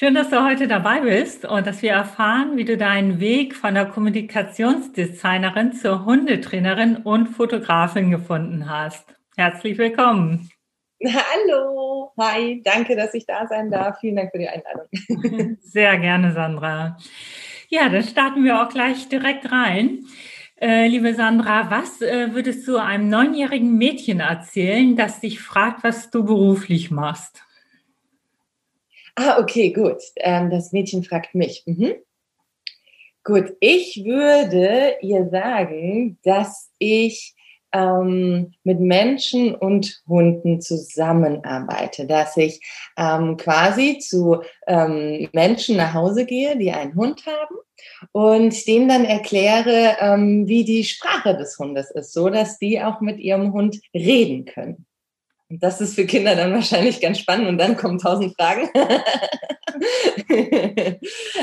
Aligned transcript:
Schön, 0.00 0.14
dass 0.14 0.30
du 0.30 0.44
heute 0.44 0.68
dabei 0.68 1.00
bist 1.00 1.44
und 1.44 1.66
dass 1.66 1.82
wir 1.82 1.90
erfahren, 1.90 2.56
wie 2.56 2.64
du 2.64 2.76
deinen 2.76 3.18
Weg 3.18 3.56
von 3.56 3.74
der 3.74 3.86
Kommunikationsdesignerin 3.86 5.72
zur 5.72 6.04
Hundetrainerin 6.04 6.98
und 6.98 7.26
Fotografin 7.26 8.12
gefunden 8.12 8.70
hast. 8.70 9.12
Herzlich 9.36 9.76
willkommen. 9.76 10.50
Hallo, 11.04 12.12
hi, 12.16 12.62
danke, 12.64 12.94
dass 12.94 13.12
ich 13.12 13.26
da 13.26 13.48
sein 13.48 13.72
darf. 13.72 13.98
Vielen 13.98 14.14
Dank 14.14 14.30
für 14.30 14.38
die 14.38 14.48
Einladung. 14.48 15.56
Sehr 15.62 15.98
gerne, 15.98 16.32
Sandra. 16.32 16.96
Ja, 17.68 17.88
dann 17.88 18.04
starten 18.04 18.44
wir 18.44 18.62
auch 18.62 18.68
gleich 18.68 19.08
direkt 19.08 19.50
rein. 19.50 20.04
Äh, 20.60 20.86
liebe 20.86 21.12
Sandra, 21.14 21.72
was 21.72 22.02
äh, 22.02 22.32
würdest 22.34 22.68
du 22.68 22.76
einem 22.76 23.08
neunjährigen 23.08 23.76
Mädchen 23.76 24.20
erzählen, 24.20 24.94
das 24.94 25.18
dich 25.18 25.40
fragt, 25.40 25.82
was 25.82 26.10
du 26.10 26.24
beruflich 26.24 26.92
machst? 26.92 27.42
Ah, 29.20 29.40
okay, 29.40 29.72
gut. 29.72 30.00
Ähm, 30.18 30.48
das 30.48 30.70
Mädchen 30.70 31.02
fragt 31.02 31.34
mich. 31.34 31.64
Mhm. 31.66 31.94
Gut, 33.24 33.52
ich 33.58 34.04
würde 34.04 34.94
ihr 35.02 35.28
sagen, 35.28 36.18
dass 36.22 36.70
ich 36.78 37.34
ähm, 37.72 38.52
mit 38.62 38.78
Menschen 38.78 39.56
und 39.56 40.02
Hunden 40.06 40.60
zusammenarbeite, 40.60 42.06
dass 42.06 42.36
ich 42.36 42.60
ähm, 42.96 43.36
quasi 43.36 43.98
zu 43.98 44.42
ähm, 44.68 45.28
Menschen 45.32 45.78
nach 45.78 45.94
Hause 45.94 46.24
gehe, 46.24 46.56
die 46.56 46.70
einen 46.70 46.94
Hund 46.94 47.24
haben 47.26 47.56
und 48.12 48.68
denen 48.68 48.88
dann 48.88 49.04
erkläre, 49.04 49.96
ähm, 49.98 50.46
wie 50.46 50.64
die 50.64 50.84
Sprache 50.84 51.36
des 51.36 51.58
Hundes 51.58 51.90
ist, 51.90 52.12
so 52.12 52.28
dass 52.28 52.60
die 52.60 52.80
auch 52.80 53.00
mit 53.00 53.18
ihrem 53.18 53.52
Hund 53.52 53.80
reden 53.92 54.44
können. 54.44 54.86
Und 55.50 55.62
das 55.62 55.80
ist 55.80 55.94
für 55.94 56.04
Kinder 56.04 56.36
dann 56.36 56.52
wahrscheinlich 56.52 57.00
ganz 57.00 57.18
spannend 57.18 57.48
und 57.48 57.58
dann 57.58 57.76
kommen 57.76 57.98
tausend 57.98 58.34
Fragen. 58.36 58.68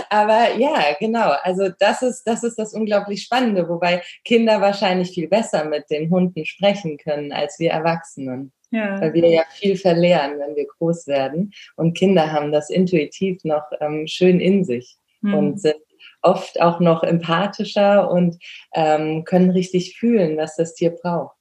Aber 0.10 0.56
ja, 0.58 0.96
genau. 1.00 1.32
Also 1.42 1.70
das 1.80 2.04
ist, 2.04 2.24
das 2.24 2.44
ist 2.44 2.60
das 2.60 2.74
unglaublich 2.74 3.24
Spannende, 3.24 3.68
wobei 3.68 4.04
Kinder 4.24 4.62
wahrscheinlich 4.62 5.12
viel 5.12 5.28
besser 5.28 5.66
mit 5.66 5.90
den 5.90 6.12
Hunden 6.12 6.46
sprechen 6.46 6.98
können 6.98 7.32
als 7.32 7.58
wir 7.60 7.72
Erwachsenen. 7.72 8.52
Ja. 8.72 9.02
Weil 9.02 9.14
wir 9.14 9.30
ja 9.30 9.44
viel 9.52 9.78
verlernen, 9.78 10.40
wenn 10.40 10.56
wir 10.56 10.68
groß 10.68 11.08
werden. 11.08 11.52
Und 11.76 11.98
Kinder 11.98 12.32
haben 12.32 12.52
das 12.52 12.70
intuitiv 12.70 13.44
noch 13.44 13.64
ähm, 13.80 14.06
schön 14.08 14.40
in 14.40 14.66
sich 14.66 14.98
hm. 15.22 15.34
und 15.34 15.62
sind 15.62 15.78
oft 16.22 16.60
auch 16.60 16.80
noch 16.80 17.04
empathischer 17.04 18.12
und 18.12 18.38
ähm, 18.74 19.24
können 19.24 19.52
richtig 19.52 19.98
fühlen, 19.98 20.38
was 20.38 20.56
das 20.56 20.74
Tier 20.74 20.92
braucht. 20.92 21.35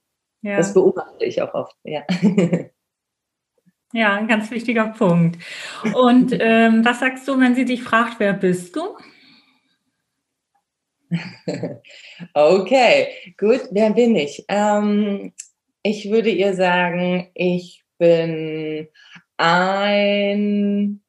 Ja. 0.44 0.58
Das 0.58 0.74
beobachte 0.74 1.24
ich 1.24 1.40
auch 1.40 1.54
oft, 1.54 1.74
ja. 1.84 2.02
Ja, 3.96 4.14
ein 4.14 4.26
ganz 4.26 4.50
wichtiger 4.50 4.88
Punkt. 4.88 5.38
Und 5.94 6.36
ähm, 6.40 6.84
was 6.84 6.98
sagst 6.98 7.28
du, 7.28 7.38
wenn 7.38 7.54
sie 7.54 7.64
dich 7.64 7.84
fragt, 7.84 8.18
wer 8.18 8.32
bist 8.32 8.74
du? 8.74 8.96
okay, 12.34 13.34
gut, 13.38 13.68
wer 13.70 13.90
bin 13.90 14.16
ich? 14.16 14.44
Ähm, 14.48 15.32
ich 15.84 16.10
würde 16.10 16.30
ihr 16.30 16.54
sagen, 16.54 17.30
ich 17.34 17.84
bin 17.98 18.88
ein 19.36 21.03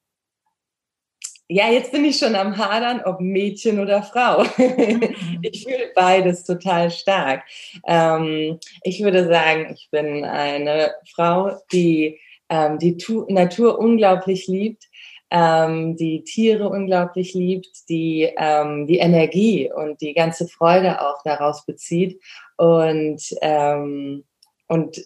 ja, 1.48 1.70
jetzt 1.70 1.92
bin 1.92 2.06
ich 2.06 2.18
schon 2.18 2.36
am 2.36 2.58
Hadern, 2.58 3.02
ob 3.06 3.20
Mädchen 3.22 3.80
oder 3.80 4.02
Frau. 4.02 4.44
Mhm. 4.58 5.16
ich 5.42 5.64
fühle 5.64 5.92
beides 5.94 6.44
total 6.44 6.90
stark. 6.90 7.44
Ähm, 7.86 8.60
ich 8.84 9.04
würde 9.04 9.28
sagen, 9.28 9.72
ich 9.74 9.90
bin 9.92 10.26
eine 10.26 10.94
Frau, 11.14 11.52
die 11.72 12.20
ähm, 12.50 12.80
die 12.80 12.98
tu 12.98 13.26
Natur 13.30 13.80
unglaublich 13.80 14.48
liebt, 14.48 14.86
ähm, 15.32 15.96
die 15.98 16.24
Tiere 16.24 16.70
unglaublich 16.70 17.34
liebt, 17.34 17.90
die 17.90 18.30
ähm, 18.38 18.88
die 18.88 18.98
Energie 18.98 19.72
und 19.72 20.02
die 20.02 20.14
ganze 20.14 20.48
Freude 20.48 21.02
auch 21.02 21.22
daraus 21.24 21.66
bezieht 21.66 22.22
und 22.58 23.22
ähm, 23.42 24.24
und 24.68 25.06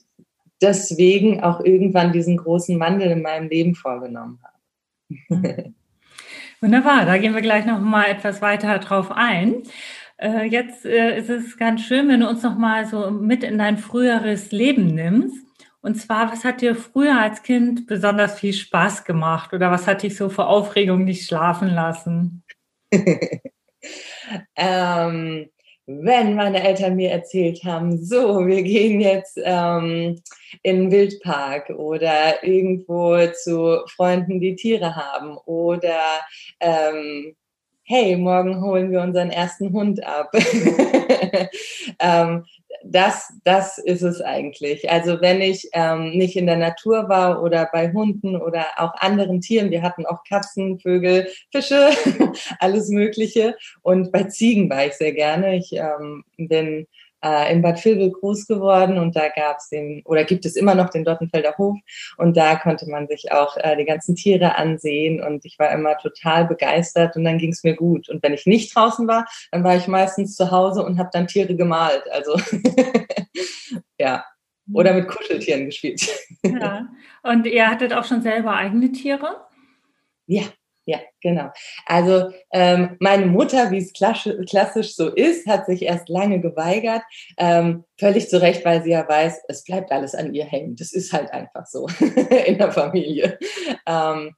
deswegen 0.62 1.42
auch 1.42 1.62
irgendwann 1.62 2.14
diesen 2.14 2.38
großen 2.38 2.80
Wandel 2.80 3.12
in 3.12 3.22
meinem 3.22 3.50
Leben 3.50 3.76
vorgenommen 3.76 4.40
habe. 5.30 5.74
Wunderbar, 6.62 7.06
da 7.06 7.18
gehen 7.18 7.34
wir 7.34 7.42
gleich 7.42 7.66
noch 7.66 7.80
mal 7.80 8.06
etwas 8.06 8.42
weiter 8.42 8.80
drauf 8.80 9.12
ein. 9.12 9.64
Äh, 10.18 10.44
jetzt 10.44 10.86
äh, 10.86 11.18
ist 11.18 11.30
es 11.30 11.58
ganz 11.58 11.82
schön, 11.82 12.10
wenn 12.10 12.20
du 12.20 12.28
uns 12.28 12.44
noch 12.44 12.58
mal 12.58 12.86
so 12.86 13.12
mit 13.12 13.44
in 13.44 13.58
dein 13.58 13.78
früheres 13.78 14.52
Leben 14.52 14.88
nimmst. 14.88 15.38
Und 15.82 15.96
zwar, 15.96 16.32
was 16.32 16.44
hat 16.44 16.60
dir 16.60 16.76
früher 16.76 17.18
als 17.18 17.44
Kind 17.44 17.88
besonders 17.88 18.38
viel 18.38 18.52
Spaß 18.52 19.06
gemacht 19.06 19.54
oder 19.54 19.72
was 19.72 19.88
hat 19.88 20.04
dich 20.04 20.18
so 20.18 20.30
vor 20.30 20.50
Aufregung 20.50 21.06
nicht 21.06 21.26
schlafen 21.26 21.70
lassen? 21.70 22.44
ähm, 24.56 25.50
wenn 25.92 26.36
meine 26.36 26.64
Eltern 26.64 26.96
mir 26.96 27.10
erzählt 27.10 27.64
haben, 27.64 27.98
so, 27.98 28.46
wir 28.46 28.62
gehen 28.62 29.02
jetzt 29.02 29.40
ähm, 29.44 30.22
in 30.62 30.82
den 30.82 30.92
Wildpark 30.92 31.72
oder 31.72 32.44
irgendwo 32.44 33.18
zu 33.34 33.80
Freunden, 33.88 34.40
die 34.40 34.56
Tiere 34.56 34.96
haben 34.96 35.36
oder 35.46 36.00
ähm, 36.60 37.36
hey, 37.82 38.16
morgen 38.18 38.62
holen 38.62 38.92
wir 38.92 39.02
unseren 39.02 39.32
ersten 39.32 39.74
Hund 39.74 40.06
ab. 40.06 40.32
ähm, 42.00 42.46
das, 42.84 43.34
das 43.44 43.78
ist 43.78 44.02
es 44.02 44.22
eigentlich. 44.22 44.90
Also 44.90 45.22
wenn 45.22 45.42
ich 45.42 45.70
ähm, 45.74 46.12
nicht 46.12 46.36
in 46.36 46.46
der 46.46 46.58
Natur 46.58 47.10
war 47.10 47.44
oder 47.44 47.70
bei 47.72 47.92
Hunden 47.92 48.36
oder 48.36 48.66
auch 48.78 48.94
anderen 48.96 49.42
Tieren, 49.42 49.72
wir 49.72 49.82
hatten 49.82 50.06
auch 50.06 50.24
Katzen, 50.24 50.80
Vögel, 50.80 51.28
Fische, 51.52 51.90
alles 52.60 52.90
Mögliche. 52.90 53.56
Und 53.82 54.12
bei 54.12 54.24
Ziegen 54.24 54.70
war 54.70 54.86
ich 54.86 54.94
sehr 54.94 55.14
gerne. 55.14 55.58
Ich 55.58 55.74
ähm, 55.74 56.24
bin 56.38 56.88
äh, 57.24 57.52
in 57.52 57.62
Bad 57.62 57.84
Vilbel 57.84 58.12
groß 58.12 58.48
geworden 58.48 58.98
und 58.98 59.16
da 59.16 59.30
gab 59.30 59.58
es 59.58 59.70
den, 59.70 60.02
oder 60.06 60.24
gibt 60.24 60.46
es 60.46 60.56
immer 60.56 60.76
noch 60.76 60.90
den 60.90 61.04
Dottenfelder 61.04 61.56
Hof 61.58 61.78
und 62.18 62.38
da 62.38 62.56
konnte 62.56 62.90
man 62.90 63.08
sich 63.08 63.32
auch 63.32 63.58
äh, 63.58 63.76
die 63.76 63.86
ganzen 63.86 64.16
Tiere 64.16 64.56
ansehen 64.56 65.22
und 65.22 65.46
ich 65.46 65.58
war 65.60 65.72
immer 65.72 65.98
total 65.98 66.46
begeistert 66.46 67.16
und 67.16 67.24
dann 67.24 67.38
ging 67.38 67.52
es 67.52 67.64
mir 67.64 67.76
gut. 67.76 68.10
Und 68.10 68.24
wenn 68.24 68.34
ich 68.34 68.46
nicht 68.46 68.76
draußen 68.76 69.08
war, 69.08 69.26
dann 69.52 69.64
war 69.64 69.76
ich 69.76 69.88
meistens 69.88 70.36
zu 70.36 70.52
Hause 70.52 70.84
und 70.84 70.98
habe 71.00 71.10
dann 71.12 71.28
Tiere 71.28 71.56
gemalt. 71.56 72.04
Also 72.12 72.40
ja. 74.00 74.26
Oder 74.72 74.94
mit 74.94 75.08
Kuscheltieren 75.08 75.66
gespielt. 75.66 76.08
Ja. 76.44 76.88
Und 77.24 77.48
ihr 77.48 77.68
hattet 77.68 77.92
auch 77.92 78.06
schon 78.06 78.22
selber 78.22 78.54
eigene 78.54 78.92
Tiere? 78.92 79.48
Ja, 80.28 80.44
ja, 80.90 81.00
genau. 81.22 81.52
Also 81.86 82.32
ähm, 82.52 82.98
meine 83.00 83.28
Mutter, 83.28 83.70
wie 83.70 83.78
es 83.78 83.94
klassisch 83.94 84.96
so 84.96 85.10
ist, 85.10 85.46
hat 85.46 85.68
sich 85.68 85.84
erst 85.84 86.10
lange 86.10 86.42
geweigert. 86.42 87.04
Ähm, 87.38 87.84
völlig 88.00 88.28
zu 88.28 88.42
Recht, 88.42 88.66
weil 88.66 88.82
sie 88.82 88.90
ja 88.90 89.08
weiß, 89.08 89.44
es 89.48 89.64
bleibt 89.64 89.92
alles 89.92 90.16
an 90.16 90.34
ihr 90.34 90.46
hängen. 90.46 90.76
Das 90.76 90.92
ist 90.92 91.14
halt 91.14 91.32
einfach 91.32 91.68
so 91.68 91.86
in 92.46 92.58
der 92.58 92.72
Familie. 92.72 93.38
Ähm, 93.86 94.36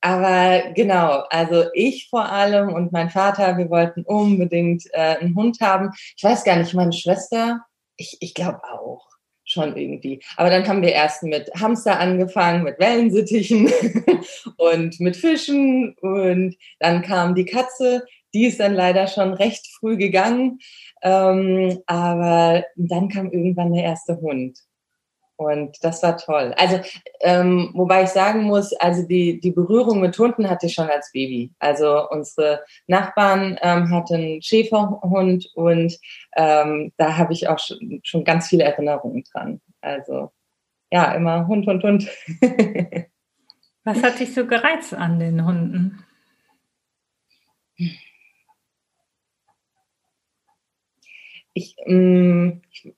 aber 0.00 0.70
genau, 0.74 1.24
also 1.30 1.64
ich 1.74 2.08
vor 2.08 2.30
allem 2.30 2.72
und 2.72 2.92
mein 2.92 3.10
Vater, 3.10 3.58
wir 3.58 3.68
wollten 3.68 4.04
unbedingt 4.04 4.84
äh, 4.92 5.16
einen 5.16 5.34
Hund 5.34 5.60
haben. 5.60 5.90
Ich 6.16 6.22
weiß 6.22 6.44
gar 6.44 6.54
nicht, 6.54 6.74
meine 6.74 6.92
Schwester, 6.92 7.62
ich, 7.96 8.18
ich 8.20 8.34
glaube 8.34 8.62
auch 8.62 9.07
schon 9.48 9.76
irgendwie. 9.76 10.20
Aber 10.36 10.50
dann 10.50 10.66
haben 10.68 10.82
wir 10.82 10.92
erst 10.92 11.22
mit 11.22 11.50
Hamster 11.58 11.98
angefangen, 11.98 12.64
mit 12.64 12.78
Wellensittichen 12.78 13.70
und 14.56 15.00
mit 15.00 15.16
Fischen 15.16 15.94
und 16.00 16.56
dann 16.78 17.02
kam 17.02 17.34
die 17.34 17.46
Katze, 17.46 18.04
die 18.34 18.46
ist 18.46 18.60
dann 18.60 18.74
leider 18.74 19.06
schon 19.06 19.32
recht 19.32 19.66
früh 19.78 19.96
gegangen, 19.96 20.58
ähm, 21.02 21.78
aber 21.86 22.64
dann 22.76 23.08
kam 23.08 23.30
irgendwann 23.30 23.72
der 23.72 23.84
erste 23.84 24.20
Hund. 24.20 24.58
Und 25.38 25.78
das 25.84 26.02
war 26.02 26.16
toll. 26.16 26.52
Also, 26.56 26.80
ähm, 27.20 27.70
wobei 27.72 28.02
ich 28.02 28.08
sagen 28.08 28.42
muss, 28.42 28.72
also 28.72 29.06
die, 29.06 29.38
die 29.38 29.52
Berührung 29.52 30.00
mit 30.00 30.18
Hunden 30.18 30.50
hatte 30.50 30.66
ich 30.66 30.74
schon 30.74 30.90
als 30.90 31.12
Baby. 31.12 31.52
Also 31.60 32.10
unsere 32.10 32.64
Nachbarn 32.88 33.56
ähm, 33.62 33.88
hatten 33.90 34.42
Schäferhund 34.42 35.48
und 35.54 35.96
ähm, 36.34 36.92
da 36.96 37.16
habe 37.16 37.32
ich 37.34 37.48
auch 37.48 37.60
schon, 37.60 38.00
schon 38.02 38.24
ganz 38.24 38.48
viele 38.48 38.64
Erinnerungen 38.64 39.22
dran. 39.32 39.60
Also 39.80 40.32
ja, 40.90 41.12
immer 41.12 41.46
Hund, 41.46 41.68
Hund, 41.68 41.84
Hund. 41.84 42.10
Was 43.84 44.02
hat 44.02 44.18
dich 44.18 44.34
so 44.34 44.44
gereizt 44.44 44.92
an 44.92 45.20
den 45.20 45.46
Hunden? 45.46 46.04
Ich, 51.54 51.76
ähm, 51.86 52.62
ich 52.72 52.92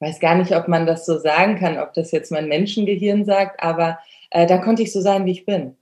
weiß 0.00 0.20
gar 0.20 0.34
nicht, 0.34 0.54
ob 0.54 0.68
man 0.68 0.86
das 0.86 1.06
so 1.06 1.18
sagen 1.18 1.56
kann, 1.56 1.78
ob 1.78 1.94
das 1.94 2.10
jetzt 2.10 2.32
mein 2.32 2.48
Menschengehirn 2.48 3.24
sagt, 3.24 3.62
aber 3.62 3.98
äh, 4.30 4.46
da 4.46 4.58
konnte 4.58 4.82
ich 4.82 4.92
so 4.92 5.00
sein, 5.00 5.26
wie 5.26 5.32
ich 5.32 5.44
bin. 5.44 5.76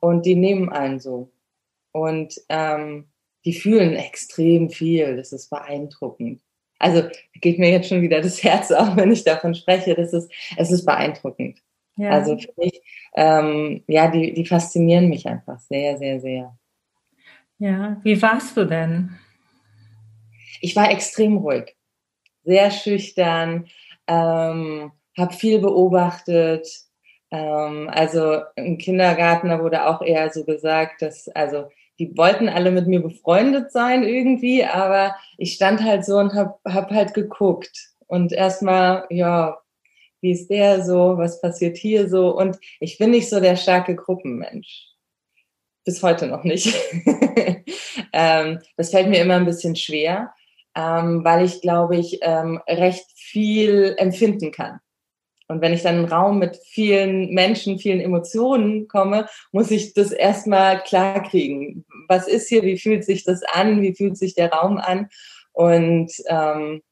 Und 0.00 0.26
die 0.26 0.36
nehmen 0.36 0.70
einen 0.70 1.00
so. 1.00 1.30
Und 1.92 2.40
ähm, 2.48 3.06
die 3.44 3.52
fühlen 3.52 3.94
extrem 3.94 4.70
viel. 4.70 5.16
Das 5.16 5.32
ist 5.32 5.50
beeindruckend. 5.50 6.42
Also 6.78 7.02
geht 7.40 7.58
mir 7.58 7.70
jetzt 7.70 7.88
schon 7.88 8.02
wieder 8.02 8.20
das 8.20 8.42
Herz 8.42 8.70
auf, 8.72 8.96
wenn 8.96 9.12
ich 9.12 9.24
davon 9.24 9.54
spreche. 9.54 9.94
Das 9.94 10.12
ist, 10.12 10.30
es 10.56 10.70
ist 10.70 10.84
beeindruckend. 10.84 11.60
Ja. 11.96 12.10
Also 12.10 12.36
für 12.36 12.52
mich, 12.56 12.82
ähm, 13.14 13.84
ja, 13.86 14.10
die, 14.10 14.34
die 14.34 14.46
faszinieren 14.46 15.08
mich 15.08 15.26
einfach 15.28 15.60
sehr, 15.60 15.96
sehr, 15.96 16.20
sehr. 16.20 16.58
Ja, 17.58 18.00
wie 18.02 18.20
warst 18.20 18.56
du 18.56 18.66
denn? 18.66 19.16
Ich 20.60 20.74
war 20.74 20.90
extrem 20.90 21.36
ruhig, 21.36 21.76
sehr 22.44 22.70
schüchtern, 22.70 23.66
ähm, 24.06 24.92
habe 25.16 25.34
viel 25.34 25.60
beobachtet. 25.60 26.68
Ähm, 27.30 27.90
also 27.92 28.42
im 28.56 28.78
Kindergarten, 28.78 29.48
da 29.48 29.62
wurde 29.62 29.86
auch 29.86 30.02
eher 30.02 30.30
so 30.30 30.44
gesagt, 30.44 31.02
dass, 31.02 31.28
also 31.28 31.68
die 31.98 32.16
wollten 32.16 32.48
alle 32.48 32.70
mit 32.70 32.86
mir 32.86 33.00
befreundet 33.00 33.70
sein 33.70 34.02
irgendwie, 34.02 34.64
aber 34.64 35.14
ich 35.38 35.54
stand 35.54 35.82
halt 35.82 36.04
so 36.04 36.16
und 36.18 36.34
hab, 36.34 36.60
hab 36.64 36.90
halt 36.90 37.14
geguckt 37.14 37.90
und 38.06 38.32
erstmal, 38.32 39.06
ja, 39.10 39.58
wie 40.20 40.32
ist 40.32 40.48
der 40.48 40.82
so, 40.84 41.18
was 41.18 41.40
passiert 41.40 41.76
hier 41.76 42.08
so 42.08 42.36
und 42.36 42.58
ich 42.80 42.98
bin 42.98 43.10
nicht 43.10 43.28
so 43.28 43.40
der 43.40 43.56
starke 43.56 43.94
Gruppenmensch. 43.94 44.88
Bis 45.84 46.02
heute 46.02 46.26
noch 46.26 46.44
nicht. 46.44 46.74
ähm, 48.12 48.58
das 48.76 48.90
fällt 48.90 49.08
mir 49.08 49.20
immer 49.20 49.34
ein 49.34 49.44
bisschen 49.44 49.76
schwer, 49.76 50.32
ähm, 50.74 51.24
weil 51.24 51.44
ich, 51.44 51.60
glaube 51.60 51.96
ich, 51.96 52.18
ähm, 52.22 52.60
recht 52.68 53.06
viel 53.14 53.94
empfinden 53.98 54.52
kann. 54.52 54.80
Und 55.46 55.60
wenn 55.60 55.74
ich 55.74 55.82
dann 55.82 55.96
in 55.96 56.00
einen 56.00 56.12
Raum 56.12 56.38
mit 56.38 56.56
vielen 56.56 57.30
Menschen, 57.34 57.78
vielen 57.78 58.00
Emotionen 58.00 58.88
komme, 58.88 59.26
muss 59.52 59.70
ich 59.70 59.92
das 59.92 60.10
erstmal 60.10 60.82
klar 60.82 61.22
kriegen. 61.22 61.84
Was 62.08 62.28
ist 62.28 62.48
hier? 62.48 62.62
Wie 62.62 62.78
fühlt 62.78 63.04
sich 63.04 63.24
das 63.24 63.42
an? 63.42 63.82
Wie 63.82 63.94
fühlt 63.94 64.16
sich 64.16 64.34
der 64.34 64.50
Raum 64.52 64.78
an? 64.78 65.08
Und 65.52 66.12
ähm, 66.28 66.82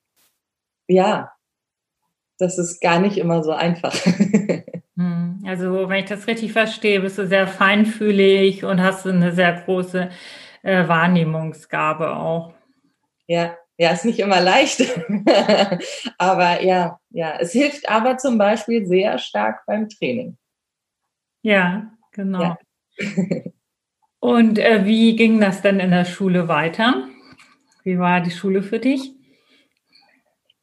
ja, 0.86 1.32
das 2.38 2.58
ist 2.58 2.80
gar 2.80 3.00
nicht 3.00 3.16
immer 3.16 3.42
so 3.42 3.52
einfach. 3.52 3.94
Hm, 4.94 5.42
also, 5.46 5.88
wenn 5.88 6.00
ich 6.00 6.10
das 6.10 6.26
richtig 6.26 6.52
verstehe, 6.52 7.00
bist 7.00 7.16
du 7.16 7.26
sehr 7.26 7.46
feinfühlig 7.46 8.64
und 8.64 8.82
hast 8.82 9.06
eine 9.06 9.32
sehr 9.32 9.62
große 9.62 10.10
äh, 10.62 10.86
Wahrnehmungsgabe 10.86 12.14
auch. 12.14 12.52
Ja, 13.26 13.56
ja, 13.78 13.90
ist 13.90 14.04
nicht 14.04 14.18
immer 14.18 14.40
leicht, 14.40 14.80
aber 16.18 16.62
ja, 16.62 17.00
ja, 17.10 17.36
es 17.40 17.52
hilft 17.52 17.88
aber 17.88 18.18
zum 18.18 18.38
Beispiel 18.38 18.86
sehr 18.86 19.18
stark 19.18 19.64
beim 19.66 19.88
Training. 19.88 20.36
Ja, 21.42 21.90
genau. 22.12 22.42
Ja. 22.42 22.58
Und 24.20 24.58
äh, 24.58 24.84
wie 24.84 25.16
ging 25.16 25.40
das 25.40 25.62
denn 25.62 25.80
in 25.80 25.90
der 25.90 26.04
Schule 26.04 26.46
weiter? 26.46 27.08
Wie 27.82 27.98
war 27.98 28.20
die 28.20 28.30
Schule 28.30 28.62
für 28.62 28.78
dich? 28.78 29.12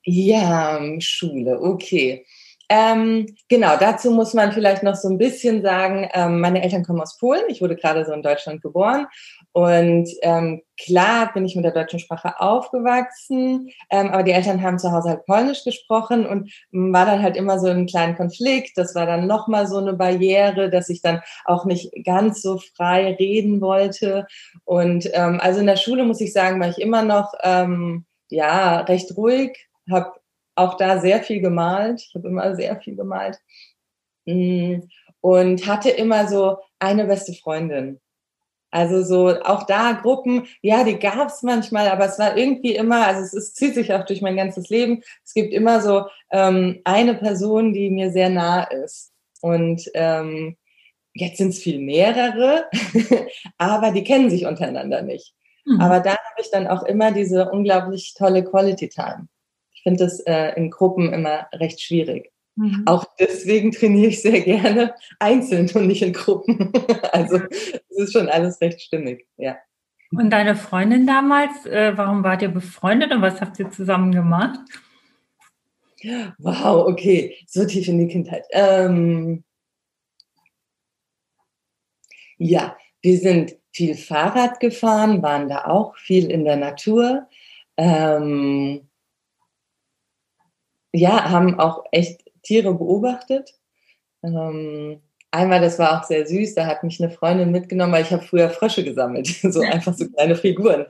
Ja, 0.04 0.80
Schule, 1.00 1.60
okay. 1.60 2.26
Ähm, 2.70 3.26
genau, 3.50 3.78
dazu 3.78 4.12
muss 4.12 4.34
man 4.34 4.52
vielleicht 4.52 4.84
noch 4.84 4.96
so 4.96 5.10
ein 5.10 5.18
bisschen 5.18 5.64
sagen, 5.64 6.08
ähm, 6.14 6.40
meine 6.40 6.62
Eltern 6.62 6.86
kommen 6.86 7.02
aus 7.02 7.18
Polen, 7.18 7.44
ich 7.50 7.62
wurde 7.62 7.76
gerade 7.76 8.06
so 8.06 8.14
in 8.14 8.22
Deutschland 8.22 8.62
geboren 8.62 9.08
und 9.52 10.10
ähm, 10.22 10.62
klar 10.80 11.34
bin 11.34 11.46
ich 11.46 11.56
mit 11.56 11.66
der 11.66 11.72
deutschen 11.72 12.00
Sprache 12.00 12.40
aufgewachsen, 12.40 13.70
ähm, 13.90 14.10
aber 14.10 14.24
die 14.24 14.32
Eltern 14.32 14.62
haben 14.62 14.78
zu 14.78 14.92
Hause 14.92 15.10
halt 15.10 15.26
Polnisch 15.26 15.64
gesprochen 15.64 16.26
und 16.26 16.54
war 16.72 17.06
dann 17.06 17.24
halt 17.24 17.36
immer 17.36 17.60
so 17.60 17.68
ein 17.68 17.88
kleiner 17.88 18.16
Konflikt. 18.16 18.78
Das 18.78 18.94
war 18.94 19.08
dann 19.08 19.26
nochmal 19.28 19.68
so 19.68 19.78
eine 19.78 19.94
Barriere, 19.94 20.70
dass 20.70 20.90
ich 20.90 21.02
dann 21.02 21.22
auch 21.46 21.66
nicht 21.66 21.92
ganz 22.06 22.42
so 22.42 22.60
frei 22.76 23.16
reden 23.20 23.60
wollte. 23.60 24.28
Und 24.66 25.10
ähm, 25.14 25.40
also 25.42 25.60
in 25.62 25.68
der 25.68 25.78
Schule 25.78 26.06
muss 26.06 26.22
ich 26.22 26.32
sagen, 26.32 26.60
war 26.60 26.70
ich 26.70 26.80
immer 26.80 27.02
noch 27.02 27.34
ähm, 27.44 28.06
ja 28.30 28.82
recht 28.82 29.18
ruhig, 29.18 29.68
habe 29.90 30.14
auch 30.56 30.76
da 30.78 31.00
sehr 31.00 31.24
viel 31.24 31.42
gemalt. 31.42 32.02
Ich 32.08 32.16
habe 32.16 32.28
immer 32.28 32.56
sehr 32.56 32.80
viel 32.80 32.96
gemalt. 32.96 33.40
Mm, 34.26 34.82
und 35.22 35.68
hatte 35.68 35.90
immer 35.90 36.28
so 36.28 36.60
eine 36.80 37.06
beste 37.06 37.34
Freundin. 37.34 38.00
Also 38.72 39.04
so 39.04 39.42
auch 39.42 39.64
da 39.64 39.94
Gruppen, 39.94 40.46
ja, 40.62 40.84
die 40.84 41.00
gab 41.00 41.30
es 41.30 41.42
manchmal, 41.42 41.88
aber 41.88 42.06
es 42.06 42.20
war 42.20 42.38
irgendwie 42.38 42.76
immer, 42.76 43.08
also 43.08 43.22
es, 43.22 43.34
es, 43.34 43.54
zieht 43.54 43.74
sich 43.74 43.94
auch 43.94 44.06
durch 44.06 44.22
mein 44.22 44.36
ganzes 44.36 44.70
Leben. 44.70 45.02
Es 45.24 45.34
gibt 45.34 45.54
immer 45.54 45.82
so 45.82 46.06
ähm, 46.32 46.82
eine 46.84 47.16
Person, 47.16 47.74
die 47.74 47.90
mir 47.90 48.12
sehr 48.12 48.30
nah 48.30 48.64
ist. 48.64 49.12
Und 49.42 49.90
ähm, 49.96 50.56
jetzt 51.14 51.38
sind 51.38 51.50
es 51.50 51.60
viel 51.60 51.80
mehrere, 51.80 52.66
aber 53.58 53.92
die 53.92 54.04
kennen 54.04 54.30
sich 54.30 54.46
untereinander 54.46 55.02
nicht. 55.02 55.34
Mhm. 55.66 55.82
Aber 55.82 56.00
da 56.00 56.12
habe 56.12 56.42
ich 56.42 56.52
dann 56.52 56.68
auch 56.68 56.84
immer 56.84 57.12
diese 57.12 57.50
unglaublich 57.50 58.14
tolle 58.16 58.44
Quality 58.44 58.90
Time. 58.90 59.28
Ich 59.74 59.84
finde 59.84 60.04
das 60.04 60.20
äh, 60.22 60.54
in 60.56 60.70
Gruppen 60.70 61.14
immer 61.14 61.48
recht 61.54 61.82
schwierig. 61.82 62.32
Mhm. 62.60 62.84
Auch 62.88 63.06
deswegen 63.18 63.72
trainiere 63.72 64.10
ich 64.10 64.22
sehr 64.22 64.42
gerne 64.42 64.94
einzeln 65.18 65.72
und 65.74 65.88
nicht 65.88 66.02
in 66.02 66.12
Gruppen. 66.12 66.74
also 67.14 67.40
es 67.50 67.82
ist 67.90 68.12
schon 68.12 68.28
alles 68.28 68.60
recht 68.60 68.82
stimmig, 68.82 69.26
ja. 69.38 69.58
Und 70.12 70.30
deine 70.30 70.58
Freundin 70.58 71.08
damals, 71.08 71.66
äh, 71.68 71.96
warum 71.96 72.24
wart 72.24 72.42
ihr 72.42 72.50
befreundet 72.50 73.14
und 73.14 73.22
was 73.22 73.40
habt 73.40 73.60
ihr 73.60 73.72
zusammen 73.72 74.12
gemacht? 74.12 74.60
Wow, 76.38 76.88
okay, 76.88 77.38
so 77.48 77.66
tief 77.66 77.88
in 77.88 78.00
die 78.00 78.08
Kindheit. 78.08 78.46
Ähm, 78.52 79.46
ja, 82.38 82.76
wir 83.02 83.18
sind 83.20 83.56
viel 83.72 83.96
Fahrrad 83.96 84.60
gefahren, 84.60 85.22
waren 85.22 85.48
da 85.48 85.66
auch 85.66 85.96
viel 85.96 86.30
in 86.30 86.44
der 86.44 86.58
Natur. 86.58 87.28
Ähm, 87.78 88.90
ja, 90.92 91.30
haben 91.30 91.60
auch 91.60 91.84
echt 91.92 92.29
Tiere 92.50 92.74
beobachtet. 92.74 93.54
Ähm, 94.24 95.02
einmal, 95.30 95.62
das 95.62 95.78
war 95.78 96.00
auch 96.00 96.04
sehr 96.04 96.26
süß, 96.26 96.56
da 96.56 96.66
hat 96.66 96.84
mich 96.84 97.00
eine 97.00 97.12
Freundin 97.12 97.52
mitgenommen, 97.52 97.94
weil 97.94 98.02
ich 98.02 98.12
habe 98.12 98.24
früher 98.24 98.50
Frösche 98.50 98.84
gesammelt, 98.84 99.28
so 99.44 99.62
einfach 99.62 99.94
so 99.94 100.10
kleine 100.10 100.36
Figuren. 100.36 100.88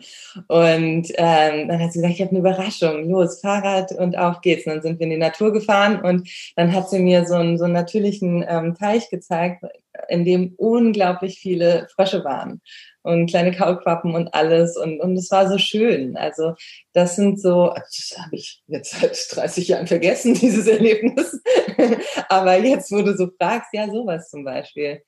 Und 0.47 1.11
ähm, 1.17 1.67
dann 1.67 1.83
hat 1.83 1.91
sie 1.91 1.99
gesagt, 1.99 2.13
ich 2.13 2.21
habe 2.21 2.31
eine 2.31 2.39
Überraschung, 2.39 3.09
los, 3.09 3.41
Fahrrad 3.41 3.91
und 3.91 4.17
auf 4.17 4.39
geht's. 4.39 4.65
Und 4.65 4.75
dann 4.75 4.81
sind 4.81 4.99
wir 4.99 5.03
in 5.03 5.11
die 5.11 5.17
Natur 5.17 5.51
gefahren 5.51 5.99
und 6.01 6.29
dann 6.55 6.71
hat 6.71 6.89
sie 6.89 6.99
mir 6.99 7.25
so 7.25 7.35
einen, 7.35 7.57
so 7.57 7.65
einen 7.65 7.73
natürlichen 7.73 8.45
ähm, 8.47 8.73
Teich 8.75 9.09
gezeigt, 9.09 9.65
in 10.09 10.25
dem 10.25 10.53
unglaublich 10.57 11.39
viele 11.39 11.87
Frösche 11.95 12.23
waren 12.23 12.61
und 13.03 13.29
kleine 13.29 13.51
Kaulquappen 13.51 14.13
und 14.13 14.33
alles. 14.33 14.77
Und, 14.77 14.99
und 14.99 15.15
es 15.15 15.31
war 15.31 15.49
so 15.49 15.57
schön. 15.57 16.17
Also 16.17 16.53
das 16.93 17.15
sind 17.15 17.41
so, 17.41 17.73
das 17.73 18.15
habe 18.17 18.35
ich 18.35 18.61
jetzt 18.67 18.99
seit 18.99 19.17
30 19.31 19.67
Jahren 19.67 19.87
vergessen, 19.87 20.33
dieses 20.41 20.67
Erlebnis. 20.67 21.41
Aber 22.29 22.57
jetzt, 22.57 22.91
wo 22.91 23.01
du 23.01 23.15
so 23.15 23.29
fragst, 23.39 23.69
ja, 23.73 23.89
sowas 23.89 24.29
zum 24.29 24.43
Beispiel. 24.43 25.01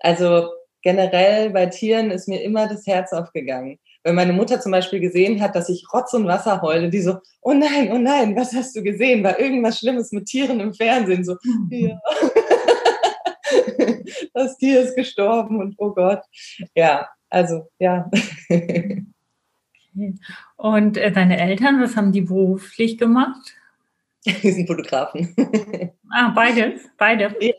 Also 0.00 0.50
generell 0.82 1.50
bei 1.50 1.66
Tieren 1.66 2.10
ist 2.10 2.28
mir 2.28 2.42
immer 2.42 2.68
das 2.68 2.86
Herz 2.86 3.12
aufgegangen. 3.12 3.78
Wenn 4.04 4.14
meine 4.14 4.32
Mutter 4.32 4.60
zum 4.60 4.72
Beispiel 4.72 5.00
gesehen 5.00 5.42
hat, 5.42 5.56
dass 5.56 5.68
ich 5.68 5.84
Rotz 5.92 6.14
und 6.14 6.26
Wasser 6.26 6.62
heule, 6.62 6.88
die 6.88 7.00
so, 7.00 7.18
oh 7.42 7.52
nein, 7.52 7.90
oh 7.92 7.98
nein, 7.98 8.36
was 8.36 8.54
hast 8.54 8.76
du 8.76 8.82
gesehen? 8.82 9.24
War 9.24 9.38
irgendwas 9.38 9.80
Schlimmes 9.80 10.12
mit 10.12 10.26
Tieren 10.26 10.60
im 10.60 10.72
Fernsehen? 10.72 11.24
So, 11.24 11.36
ja. 11.70 11.98
das 14.34 14.56
Tier 14.58 14.80
ist 14.80 14.96
gestorben 14.96 15.60
und 15.60 15.74
oh 15.78 15.92
Gott. 15.92 16.22
Ja, 16.74 17.08
also 17.28 17.68
ja. 17.78 18.10
Und 20.56 20.96
äh, 20.96 21.12
deine 21.12 21.38
Eltern, 21.38 21.80
was 21.80 21.96
haben 21.96 22.12
die 22.12 22.20
beruflich 22.20 22.98
gemacht? 22.98 23.54
Die 24.26 24.50
sind 24.50 24.66
Fotografen. 24.66 25.34
Ah, 26.10 26.30
beides, 26.30 26.88
beide. 26.96 27.36
Ja, 27.38 27.52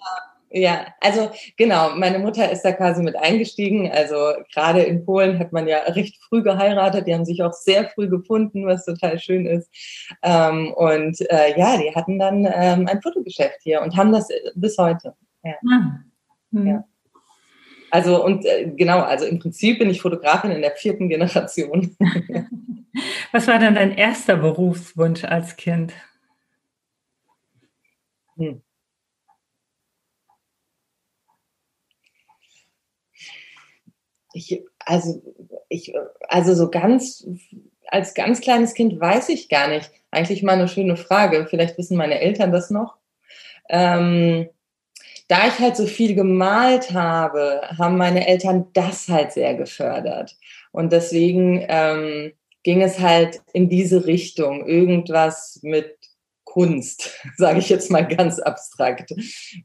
ja, 0.51 0.87
also 1.01 1.29
genau, 1.55 1.95
meine 1.95 2.17
Mutter 2.17 2.51
ist 2.51 2.63
da 2.63 2.71
quasi 2.71 3.03
mit 3.03 3.15
eingestiegen. 3.15 3.91
Also 3.91 4.15
gerade 4.51 4.81
in 4.81 5.05
Polen 5.05 5.37
hat 5.37 5.53
man 5.53 5.67
ja 5.67 5.77
recht 5.83 6.17
früh 6.27 6.41
geheiratet. 6.41 7.05
Die 7.05 7.13
haben 7.13 7.25
sich 7.25 7.43
auch 7.43 7.53
sehr 7.53 7.87
früh 7.89 8.09
gefunden, 8.09 8.65
was 8.65 8.85
total 8.85 9.19
schön 9.19 9.45
ist. 9.45 9.69
Ähm, 10.23 10.73
und 10.73 11.21
äh, 11.29 11.57
ja, 11.59 11.77
die 11.77 11.93
hatten 11.93 12.17
dann 12.17 12.45
ähm, 12.45 12.87
ein 12.87 13.01
Fotogeschäft 13.03 13.59
hier 13.61 13.83
und 13.83 13.95
haben 13.95 14.11
das 14.11 14.27
bis 14.55 14.79
heute. 14.79 15.13
Ja. 15.43 15.53
Ah. 15.69 15.99
Hm. 16.51 16.67
ja. 16.67 16.83
Also 17.91 18.23
und 18.23 18.45
äh, 18.45 18.71
genau, 18.75 18.99
also 18.99 19.25
im 19.25 19.39
Prinzip 19.39 19.79
bin 19.79 19.89
ich 19.89 20.01
Fotografin 20.01 20.51
in 20.51 20.61
der 20.61 20.75
vierten 20.75 21.09
Generation. 21.09 21.95
Was 23.31 23.47
war 23.47 23.59
denn 23.59 23.75
dein 23.75 23.95
erster 23.95 24.37
Berufswunsch 24.37 25.23
als 25.23 25.55
Kind? 25.55 25.93
Hm. 28.37 28.61
Ich, 34.33 34.63
also, 34.85 35.21
ich, 35.69 35.93
also 36.27 36.53
so 36.53 36.69
ganz 36.69 37.25
als 37.87 38.13
ganz 38.13 38.41
kleines 38.41 38.73
Kind 38.73 38.99
weiß 38.99 39.29
ich 39.29 39.49
gar 39.49 39.67
nicht. 39.67 39.91
Eigentlich 40.11 40.43
mal 40.43 40.53
eine 40.53 40.67
schöne 40.67 40.95
Frage. 40.95 41.47
Vielleicht 41.49 41.77
wissen 41.77 41.97
meine 41.97 42.19
Eltern 42.19 42.51
das 42.51 42.69
noch. 42.69 42.97
Ähm, 43.69 44.49
da 45.29 45.47
ich 45.47 45.59
halt 45.59 45.77
so 45.77 45.85
viel 45.85 46.15
gemalt 46.15 46.91
habe, 46.91 47.61
haben 47.77 47.97
meine 47.97 48.27
Eltern 48.27 48.67
das 48.73 49.07
halt 49.07 49.31
sehr 49.31 49.53
gefördert. 49.53 50.35
Und 50.71 50.91
deswegen 50.91 51.63
ähm, 51.69 52.33
ging 52.63 52.81
es 52.81 52.99
halt 52.99 53.39
in 53.53 53.69
diese 53.69 54.07
Richtung. 54.07 54.67
Irgendwas 54.67 55.59
mit 55.61 55.95
Kunst, 56.45 57.15
sage 57.37 57.59
ich 57.59 57.69
jetzt 57.69 57.91
mal 57.91 58.07
ganz 58.07 58.39
abstrakt. 58.39 59.13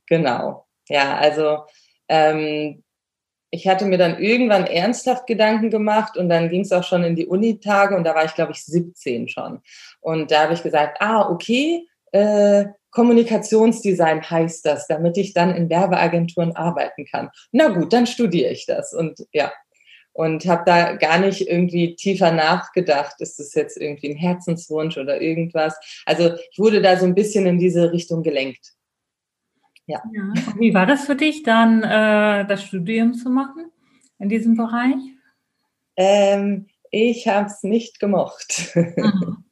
Genau. 0.07 0.67
Ja, 0.89 1.17
also 1.17 1.65
ähm, 2.09 2.85
ich 3.51 3.67
hatte 3.67 3.87
mir 3.87 3.97
dann 3.97 4.19
irgendwann 4.19 4.67
ernsthaft 4.67 5.27
Gedanken 5.27 5.71
gemacht 5.71 6.19
und 6.19 6.29
dann 6.29 6.51
ging 6.51 6.61
es 6.61 6.73
auch 6.73 6.85
schon 6.85 7.05
in 7.05 7.17
die 7.17 7.27
Unitage 7.27 7.97
und 7.97 8.05
da 8.05 8.15
war 8.15 8.27
ich, 8.27 8.35
glaube 8.35 8.53
ich, 8.53 8.63
17 8.65 9.29
schon. 9.31 9.63
Und 10.01 10.31
da 10.31 10.43
habe 10.43 10.53
ich 10.53 10.63
gesagt, 10.63 10.99
ah, 11.01 11.31
okay, 11.31 11.87
äh, 12.15 12.67
Kommunikationsdesign 12.93 14.31
heißt 14.31 14.65
das, 14.65 14.87
damit 14.87 15.17
ich 15.17 15.35
dann 15.35 15.55
in 15.55 15.69
Werbeagenturen 15.69 16.55
arbeiten 16.55 17.05
kann. 17.07 17.29
Na 17.51 17.69
gut, 17.69 17.93
dann 17.93 18.07
studiere 18.07 18.53
ich 18.53 18.67
das 18.67 18.95
und 18.95 19.27
ja. 19.33 19.53
Und 20.13 20.47
habe 20.47 20.63
da 20.65 20.95
gar 20.95 21.19
nicht 21.19 21.49
irgendwie 21.49 21.97
tiefer 21.97 22.31
nachgedacht, 22.31 23.17
ist 23.19 23.41
das 23.41 23.53
jetzt 23.55 23.77
irgendwie 23.77 24.13
ein 24.13 24.17
Herzenswunsch 24.17 24.97
oder 24.97 25.21
irgendwas. 25.21 25.77
Also 26.07 26.37
ich 26.53 26.57
wurde 26.57 26.81
da 26.81 26.97
so 26.97 27.05
ein 27.05 27.17
bisschen 27.17 27.47
in 27.47 27.59
diese 27.59 27.91
Richtung 27.91 28.23
gelenkt. 28.23 28.75
Ja. 29.87 30.01
ja. 30.15 30.33
Wie 30.57 30.73
war 30.73 30.87
das 30.87 31.07
für 31.07 31.17
dich, 31.17 31.43
dann 31.43 31.83
äh, 31.83 32.47
das 32.47 32.63
Studium 32.63 33.15
zu 33.15 33.29
machen 33.29 33.73
in 34.21 34.29
diesem 34.29 34.57
Bereich? 34.57 35.03
Ähm, 35.97 36.69
ich 36.93 37.27
habe 37.27 37.49
es 37.49 37.65
nicht 37.65 37.99
gemocht. 37.99 38.73
Mhm. 38.77 39.44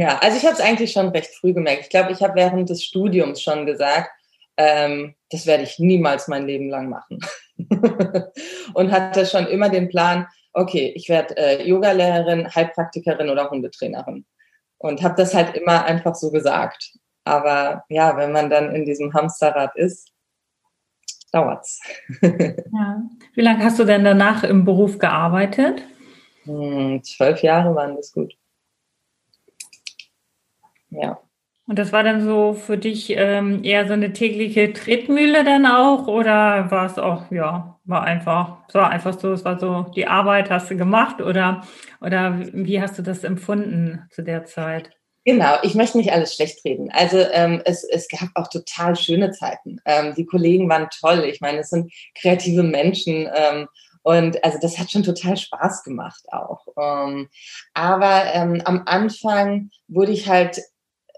Ja, 0.00 0.18
also 0.18 0.36
ich 0.36 0.44
habe 0.44 0.54
es 0.54 0.60
eigentlich 0.60 0.90
schon 0.90 1.10
recht 1.10 1.32
früh 1.36 1.52
gemerkt. 1.52 1.82
Ich 1.82 1.88
glaube, 1.88 2.10
ich 2.10 2.20
habe 2.20 2.34
während 2.34 2.68
des 2.68 2.82
Studiums 2.82 3.40
schon 3.40 3.64
gesagt, 3.64 4.10
ähm, 4.56 5.14
das 5.30 5.46
werde 5.46 5.62
ich 5.62 5.78
niemals 5.78 6.26
mein 6.26 6.46
Leben 6.46 6.68
lang 6.68 6.88
machen. 6.88 7.20
und 8.74 8.90
hatte 8.90 9.24
schon 9.24 9.46
immer 9.46 9.68
den 9.68 9.88
Plan, 9.88 10.26
okay, 10.52 10.92
ich 10.96 11.08
werde 11.08 11.36
äh, 11.36 11.68
Yogalehrerin, 11.68 12.52
Heilpraktikerin 12.52 13.30
oder 13.30 13.48
Hundetrainerin. 13.50 14.24
Und 14.78 15.02
habe 15.02 15.14
das 15.16 15.32
halt 15.32 15.54
immer 15.54 15.84
einfach 15.84 16.16
so 16.16 16.32
gesagt. 16.32 16.92
Aber 17.24 17.84
ja, 17.88 18.16
wenn 18.16 18.32
man 18.32 18.50
dann 18.50 18.74
in 18.74 18.84
diesem 18.84 19.14
Hamsterrad 19.14 19.76
ist, 19.76 20.10
dauert's. 21.32 21.80
ja. 22.20 23.02
Wie 23.34 23.42
lange 23.42 23.64
hast 23.64 23.78
du 23.78 23.84
denn 23.84 24.02
danach 24.02 24.42
im 24.42 24.64
Beruf 24.64 24.98
gearbeitet? 24.98 25.82
Hm, 26.42 27.00
zwölf 27.04 27.42
Jahre 27.42 27.76
waren 27.76 27.94
das 27.94 28.12
gut. 28.12 28.34
Ja. 30.94 31.18
Und 31.66 31.78
das 31.78 31.92
war 31.92 32.02
dann 32.02 32.22
so 32.22 32.52
für 32.52 32.76
dich 32.76 33.10
ähm, 33.16 33.64
eher 33.64 33.86
so 33.86 33.94
eine 33.94 34.12
tägliche 34.12 34.72
Tretmühle 34.74 35.44
dann 35.44 35.64
auch 35.64 36.06
oder 36.08 36.70
war 36.70 36.84
es 36.84 36.98
auch, 36.98 37.30
ja, 37.30 37.78
war 37.84 38.02
einfach, 38.02 38.58
es 38.68 38.74
war 38.74 38.90
einfach 38.90 39.18
so, 39.18 39.32
es 39.32 39.46
war 39.46 39.58
so, 39.58 39.86
die 39.96 40.06
Arbeit 40.06 40.50
hast 40.50 40.70
du 40.70 40.76
gemacht 40.76 41.22
oder, 41.22 41.62
oder 42.02 42.38
wie 42.52 42.82
hast 42.82 42.98
du 42.98 43.02
das 43.02 43.24
empfunden 43.24 44.06
zu 44.10 44.22
der 44.22 44.44
Zeit? 44.44 44.90
Genau, 45.24 45.56
ich 45.62 45.74
möchte 45.74 45.96
nicht 45.96 46.12
alles 46.12 46.34
schlecht 46.34 46.62
reden. 46.66 46.90
Also 46.92 47.18
ähm, 47.32 47.62
es, 47.64 47.82
es 47.82 48.08
gab 48.08 48.28
auch 48.34 48.48
total 48.48 48.94
schöne 48.94 49.30
Zeiten. 49.30 49.78
Ähm, 49.86 50.12
die 50.14 50.26
Kollegen 50.26 50.68
waren 50.68 50.88
toll. 51.00 51.24
Ich 51.24 51.40
meine, 51.40 51.60
es 51.60 51.70
sind 51.70 51.90
kreative 52.20 52.62
Menschen. 52.62 53.30
Ähm, 53.34 53.68
und 54.02 54.44
also 54.44 54.58
das 54.60 54.78
hat 54.78 54.90
schon 54.90 55.02
total 55.02 55.38
Spaß 55.38 55.82
gemacht 55.82 56.20
auch. 56.30 56.66
Ähm, 56.78 57.30
aber 57.72 58.34
ähm, 58.34 58.60
am 58.66 58.82
Anfang 58.84 59.70
wurde 59.88 60.12
ich 60.12 60.28
halt 60.28 60.60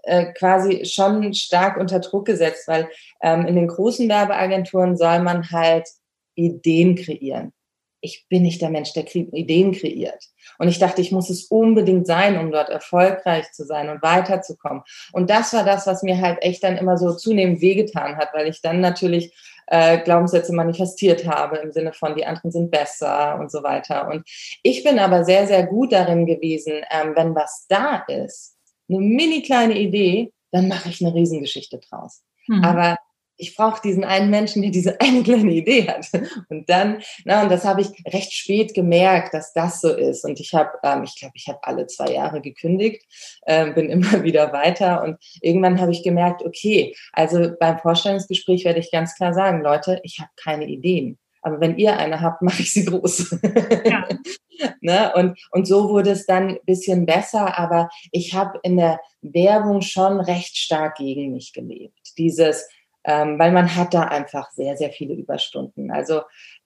äh, 0.07 0.33
quasi 0.33 0.85
schon 0.85 1.33
stark 1.33 1.77
unter 1.77 1.99
Druck 1.99 2.25
gesetzt, 2.25 2.67
weil 2.67 2.89
ähm, 3.21 3.45
in 3.45 3.55
den 3.55 3.67
großen 3.67 4.07
Werbeagenturen 4.09 4.97
soll 4.97 5.19
man 5.19 5.51
halt 5.51 5.87
Ideen 6.35 6.95
kreieren 6.95 7.53
ich 8.01 8.25
bin 8.29 8.43
nicht 8.43 8.61
der 8.61 8.69
Mensch, 8.69 8.93
der 8.93 9.05
Ideen 9.13 9.71
kreiert. 9.71 10.23
Und 10.59 10.67
ich 10.67 10.79
dachte, 10.79 11.01
ich 11.01 11.11
muss 11.11 11.29
es 11.29 11.45
unbedingt 11.45 12.07
sein, 12.07 12.37
um 12.37 12.51
dort 12.51 12.69
erfolgreich 12.69 13.51
zu 13.51 13.65
sein 13.65 13.89
und 13.89 14.01
weiterzukommen. 14.01 14.83
Und 15.13 15.29
das 15.29 15.53
war 15.53 15.63
das, 15.63 15.87
was 15.87 16.03
mir 16.03 16.19
halt 16.19 16.41
echt 16.41 16.63
dann 16.63 16.77
immer 16.77 16.97
so 16.97 17.13
zunehmend 17.13 17.61
wehgetan 17.61 18.17
hat, 18.17 18.29
weil 18.33 18.47
ich 18.47 18.61
dann 18.61 18.79
natürlich 18.79 19.35
äh, 19.67 19.99
Glaubenssätze 19.99 20.53
manifestiert 20.53 21.27
habe 21.27 21.57
im 21.57 21.71
Sinne 21.71 21.91
von, 21.91 22.15
die 22.15 22.25
anderen 22.25 22.51
sind 22.51 22.71
besser 22.71 23.37
und 23.39 23.51
so 23.51 23.63
weiter. 23.63 24.07
Und 24.07 24.23
ich 24.63 24.83
bin 24.83 24.99
aber 24.99 25.25
sehr, 25.25 25.47
sehr 25.47 25.65
gut 25.65 25.91
darin 25.91 26.25
gewesen, 26.25 26.81
ähm, 26.91 27.13
wenn 27.15 27.35
was 27.35 27.65
da 27.67 28.05
ist, 28.07 28.56
eine 28.89 28.99
mini 28.99 29.41
kleine 29.41 29.77
Idee, 29.77 30.31
dann 30.51 30.67
mache 30.67 30.89
ich 30.89 31.03
eine 31.03 31.13
Riesengeschichte 31.13 31.79
draus. 31.79 32.23
Mhm. 32.47 32.63
Aber 32.63 32.97
ich 33.37 33.55
brauche 33.55 33.81
diesen 33.81 34.03
einen 34.03 34.29
Menschen, 34.29 34.61
der 34.61 34.71
diese 34.71 34.99
eine 35.01 35.23
kleine 35.23 35.51
Idee 35.51 35.87
hat. 35.87 36.07
Und 36.49 36.69
dann, 36.69 37.01
na, 37.23 37.43
und 37.43 37.51
das 37.51 37.65
habe 37.65 37.81
ich 37.81 37.87
recht 38.11 38.33
spät 38.33 38.73
gemerkt, 38.73 39.33
dass 39.33 39.53
das 39.53 39.81
so 39.81 39.89
ist. 39.89 40.25
Und 40.25 40.39
ich 40.39 40.53
habe, 40.53 40.71
ähm, 40.83 41.03
ich 41.03 41.15
glaube, 41.17 41.33
ich 41.35 41.47
habe 41.47 41.59
alle 41.61 41.87
zwei 41.87 42.13
Jahre 42.13 42.41
gekündigt, 42.41 43.05
äh, 43.43 43.71
bin 43.71 43.89
immer 43.89 44.23
wieder 44.23 44.51
weiter. 44.51 45.03
Und 45.03 45.17
irgendwann 45.41 45.79
habe 45.79 45.91
ich 45.91 46.03
gemerkt, 46.03 46.43
okay, 46.43 46.95
also 47.13 47.51
beim 47.59 47.79
Vorstellungsgespräch 47.79 48.65
werde 48.65 48.79
ich 48.79 48.91
ganz 48.91 49.15
klar 49.15 49.33
sagen, 49.33 49.61
Leute, 49.61 49.99
ich 50.03 50.19
habe 50.19 50.31
keine 50.35 50.65
Ideen. 50.65 51.17
Aber 51.47 51.61
wenn 51.61 51.77
ihr 51.77 51.97
eine 51.97 52.19
habt, 52.19 52.41
mache 52.41 52.61
ich 52.61 52.73
sie 52.73 52.85
groß. 52.85 53.37
Ja. 53.85 54.07
ne? 54.81 55.13
und, 55.15 55.39
und 55.51 55.65
so 55.65 55.89
wurde 55.89 56.11
es 56.11 56.25
dann 56.25 56.49
ein 56.49 56.59
bisschen 56.65 57.05
besser, 57.05 57.57
aber 57.57 57.89
ich 58.11 58.33
habe 58.33 58.59
in 58.63 58.77
der 58.77 58.99
Werbung 59.21 59.81
schon 59.81 60.19
recht 60.19 60.57
stark 60.57 60.97
gegen 60.97 61.31
mich 61.31 61.53
gelebt. 61.53 62.17
Dieses, 62.17 62.67
ähm, 63.05 63.39
weil 63.39 63.51
man 63.53 63.75
hat 63.75 63.93
da 63.93 64.03
einfach 64.03 64.51
sehr, 64.51 64.75
sehr 64.75 64.91
viele 64.91 65.13
Überstunden. 65.13 65.89
Also 65.89 66.21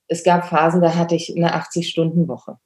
es 0.08 0.24
gab 0.24 0.48
Phasen, 0.48 0.82
da 0.82 0.96
hatte 0.96 1.16
ich 1.16 1.34
eine 1.36 1.56
80-Stunden-Woche. 1.56 2.58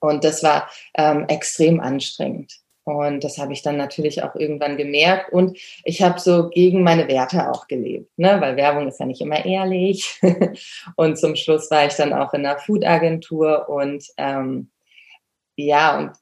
Und 0.00 0.24
das 0.24 0.42
war 0.42 0.70
ähm, 0.94 1.26
extrem 1.28 1.80
anstrengend. 1.80 2.60
Und 2.88 3.22
das 3.22 3.38
habe 3.38 3.52
ich 3.52 3.62
dann 3.62 3.76
natürlich 3.76 4.22
auch 4.22 4.34
irgendwann 4.34 4.76
gemerkt. 4.76 5.32
Und 5.32 5.58
ich 5.84 6.00
habe 6.02 6.18
so 6.18 6.48
gegen 6.48 6.82
meine 6.82 7.06
Werte 7.06 7.50
auch 7.50 7.68
gelebt, 7.68 8.10
ne? 8.18 8.40
weil 8.40 8.56
Werbung 8.56 8.88
ist 8.88 8.98
ja 8.98 9.06
nicht 9.06 9.20
immer 9.20 9.44
ehrlich. 9.44 10.18
und 10.96 11.18
zum 11.18 11.36
Schluss 11.36 11.70
war 11.70 11.86
ich 11.86 11.94
dann 11.94 12.14
auch 12.14 12.32
in 12.32 12.46
einer 12.46 12.58
Food-Agentur 12.58 13.68
und 13.68 14.04
ähm, 14.16 14.70
ja, 15.56 15.98
und 15.98 16.12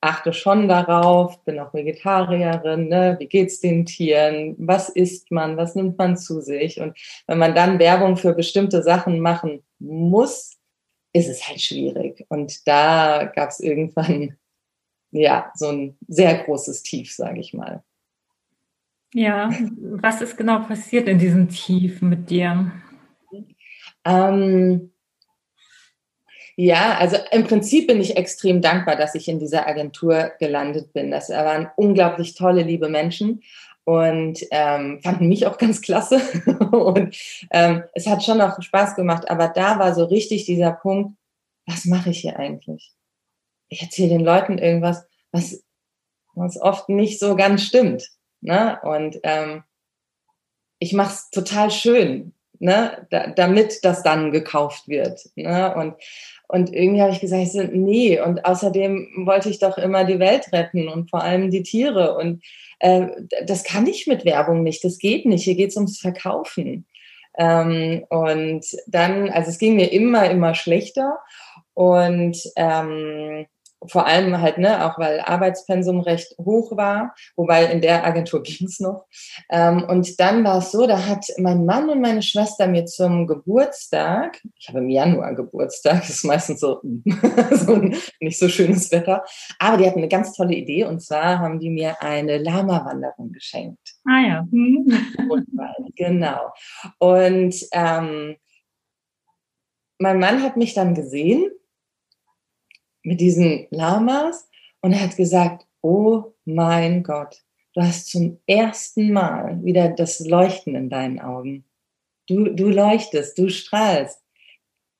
achte 0.00 0.32
schon 0.32 0.68
darauf, 0.68 1.42
bin 1.44 1.58
auch 1.58 1.72
Vegetarierin, 1.72 2.88
ne? 2.88 3.16
wie 3.18 3.26
geht's 3.26 3.60
den 3.60 3.86
Tieren, 3.86 4.54
was 4.58 4.90
isst 4.90 5.30
man, 5.30 5.56
was 5.56 5.74
nimmt 5.74 5.96
man 5.96 6.16
zu 6.16 6.40
sich. 6.40 6.80
Und 6.80 6.98
wenn 7.26 7.38
man 7.38 7.54
dann 7.54 7.78
Werbung 7.78 8.16
für 8.16 8.34
bestimmte 8.34 8.82
Sachen 8.82 9.20
machen 9.20 9.62
muss, 9.78 10.58
ist 11.12 11.28
es 11.28 11.48
halt 11.48 11.60
schwierig. 11.60 12.26
Und 12.28 12.68
da 12.68 13.24
gab 13.24 13.48
es 13.48 13.60
irgendwann 13.60 14.36
ja 15.10 15.50
so 15.54 15.68
ein 15.68 15.98
sehr 16.06 16.44
großes 16.44 16.82
Tief, 16.82 17.12
sage 17.14 17.40
ich 17.40 17.54
mal. 17.54 17.82
Ja, 19.14 19.50
was 19.80 20.20
ist 20.20 20.36
genau 20.36 20.60
passiert 20.60 21.08
in 21.08 21.18
diesem 21.18 21.48
Tief 21.48 22.02
mit 22.02 22.28
dir? 22.28 22.72
Ähm, 24.04 24.92
ja, 26.56 26.98
also 26.98 27.16
im 27.30 27.44
Prinzip 27.44 27.86
bin 27.86 28.00
ich 28.00 28.16
extrem 28.16 28.60
dankbar, 28.60 28.96
dass 28.96 29.14
ich 29.14 29.28
in 29.28 29.38
dieser 29.38 29.66
Agentur 29.66 30.32
gelandet 30.40 30.92
bin. 30.92 31.10
Das 31.10 31.30
waren 31.30 31.70
unglaublich 31.76 32.34
tolle, 32.34 32.62
liebe 32.62 32.88
Menschen 32.88 33.42
und 33.84 34.40
ähm, 34.50 35.00
fanden 35.02 35.28
mich 35.28 35.46
auch 35.46 35.56
ganz 35.56 35.80
klasse. 35.80 36.20
und 36.70 37.16
ähm, 37.50 37.84
es 37.94 38.06
hat 38.06 38.24
schon 38.24 38.40
auch 38.40 38.60
Spaß 38.60 38.96
gemacht, 38.96 39.30
aber 39.30 39.48
da 39.48 39.78
war 39.78 39.94
so 39.94 40.04
richtig 40.04 40.44
dieser 40.44 40.72
Punkt, 40.72 41.16
was 41.64 41.84
mache 41.84 42.10
ich 42.10 42.20
hier 42.20 42.38
eigentlich? 42.38 42.92
Ich 43.68 43.82
erzähle 43.82 44.10
den 44.10 44.24
Leuten 44.24 44.58
irgendwas, 44.58 45.04
was, 45.32 45.62
was 46.34 46.60
oft 46.60 46.88
nicht 46.88 47.18
so 47.18 47.36
ganz 47.36 47.62
stimmt. 47.62 48.08
Ne? 48.40 48.78
Und 48.82 49.18
ähm, 49.22 49.64
ich 50.78 50.92
mache 50.92 51.12
es 51.12 51.30
total 51.30 51.70
schön, 51.70 52.34
ne? 52.60 53.06
Da, 53.10 53.26
damit 53.28 53.84
das 53.84 54.02
dann 54.02 54.30
gekauft 54.30 54.86
wird. 54.86 55.28
Ne? 55.34 55.74
Und 55.74 55.94
und 56.48 56.72
irgendwie 56.74 57.02
habe 57.02 57.12
ich 57.12 57.20
gesagt, 57.20 57.42
ich 57.42 57.70
nee. 57.72 58.18
Und 58.20 58.44
außerdem 58.46 59.26
wollte 59.26 59.50
ich 59.50 59.58
doch 59.58 59.76
immer 59.76 60.04
die 60.04 60.18
Welt 60.18 60.50
retten 60.50 60.88
und 60.88 61.10
vor 61.10 61.22
allem 61.22 61.50
die 61.50 61.62
Tiere. 61.62 62.16
Und 62.16 62.42
äh, 62.78 63.06
das 63.44 63.64
kann 63.64 63.86
ich 63.86 64.06
mit 64.06 64.24
Werbung 64.24 64.62
nicht. 64.62 64.82
Das 64.82 64.98
geht 64.98 65.26
nicht. 65.26 65.44
Hier 65.44 65.56
geht 65.56 65.70
es 65.70 65.76
ums 65.76 66.00
Verkaufen. 66.00 66.86
Ähm, 67.36 68.04
und 68.08 68.64
dann, 68.86 69.28
also 69.28 69.50
es 69.50 69.58
ging 69.58 69.76
mir 69.76 69.92
immer, 69.92 70.30
immer 70.30 70.54
schlechter. 70.54 71.18
Und 71.74 72.38
ähm, 72.56 73.46
vor 73.86 74.06
allem 74.06 74.40
halt, 74.40 74.58
ne, 74.58 74.84
auch 74.84 74.98
weil 74.98 75.20
Arbeitspensum 75.20 76.00
recht 76.00 76.34
hoch 76.38 76.76
war, 76.76 77.14
wobei 77.36 77.66
in 77.66 77.80
der 77.80 78.04
Agentur 78.04 78.42
ging 78.42 78.66
es 78.66 78.80
noch. 78.80 79.06
Ähm, 79.50 79.84
und 79.88 80.18
dann 80.20 80.44
war 80.44 80.58
es 80.58 80.72
so, 80.72 80.86
da 80.86 81.06
hat 81.06 81.26
mein 81.38 81.64
Mann 81.64 81.88
und 81.88 82.00
meine 82.00 82.22
Schwester 82.22 82.66
mir 82.66 82.86
zum 82.86 83.26
Geburtstag, 83.26 84.40
ich 84.58 84.68
habe 84.68 84.78
im 84.78 84.90
Januar 84.90 85.34
Geburtstag, 85.34 86.00
das 86.00 86.10
ist 86.10 86.24
meistens 86.24 86.60
so, 86.60 86.80
so 87.52 87.74
ein 87.74 87.96
nicht 88.20 88.38
so 88.38 88.48
schönes 88.48 88.90
Wetter, 88.90 89.24
aber 89.58 89.76
die 89.76 89.86
hatten 89.86 89.98
eine 89.98 90.08
ganz 90.08 90.32
tolle 90.32 90.54
Idee 90.54 90.84
und 90.84 91.00
zwar 91.00 91.38
haben 91.38 91.60
die 91.60 91.70
mir 91.70 92.02
eine 92.02 92.38
Lama-Wanderung 92.38 93.32
geschenkt. 93.32 93.96
Ah 94.04 94.20
ja. 94.26 94.48
Hm. 94.50 94.92
genau. 95.94 96.52
Und 96.98 97.54
ähm, 97.72 98.36
mein 99.98 100.18
Mann 100.18 100.42
hat 100.42 100.56
mich 100.56 100.74
dann 100.74 100.94
gesehen 100.94 101.50
mit 103.02 103.20
diesen 103.20 103.66
Lamas 103.70 104.48
und 104.80 104.98
hat 105.00 105.16
gesagt, 105.16 105.66
oh 105.82 106.34
mein 106.44 107.02
Gott, 107.02 107.42
du 107.74 107.82
hast 107.82 108.10
zum 108.10 108.38
ersten 108.46 109.12
Mal 109.12 109.62
wieder 109.64 109.88
das 109.88 110.20
Leuchten 110.20 110.74
in 110.74 110.90
deinen 110.90 111.20
Augen. 111.20 111.64
Du, 112.26 112.44
du 112.50 112.68
leuchtest, 112.68 113.38
du 113.38 113.48
strahlst. 113.48 114.20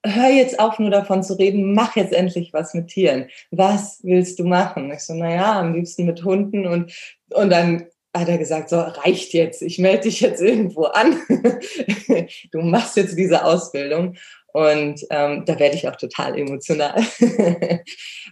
Hör 0.07 0.31
jetzt 0.31 0.61
auf, 0.61 0.79
nur 0.79 0.91
davon 0.91 1.23
zu 1.23 1.35
reden, 1.35 1.75
mach 1.75 1.97
jetzt 1.97 2.15
endlich 2.15 2.53
was 2.53 2.73
mit 2.73 2.89
Tieren. 2.89 3.29
Was 3.51 4.01
willst 4.05 4.39
du 4.39 4.45
machen? 4.45 4.91
Ich 4.93 5.01
so, 5.01 5.15
naja, 5.15 5.59
am 5.59 5.75
liebsten 5.75 6.07
mit 6.07 6.25
Hunden 6.25 6.67
und, 6.67 6.93
und 7.35 7.51
dann 7.51 7.89
hat 8.17 8.29
er 8.29 8.39
gesagt, 8.39 8.71
so 8.71 8.79
reicht 8.79 9.35
jetzt, 9.35 9.63
ich 9.63 9.79
melde 9.79 10.05
dich 10.05 10.21
jetzt 10.21 10.41
irgendwo 10.41 10.85
an. 10.85 11.21
du 12.53 12.61
machst 12.61 12.97
jetzt 12.97 13.19
diese 13.19 13.45
Ausbildung. 13.45 14.17
Und 14.53 15.05
ähm, 15.11 15.45
da 15.45 15.59
werde 15.59 15.75
ich 15.77 15.89
auch 15.89 15.97
total 15.97 16.39
emotional, 16.39 16.97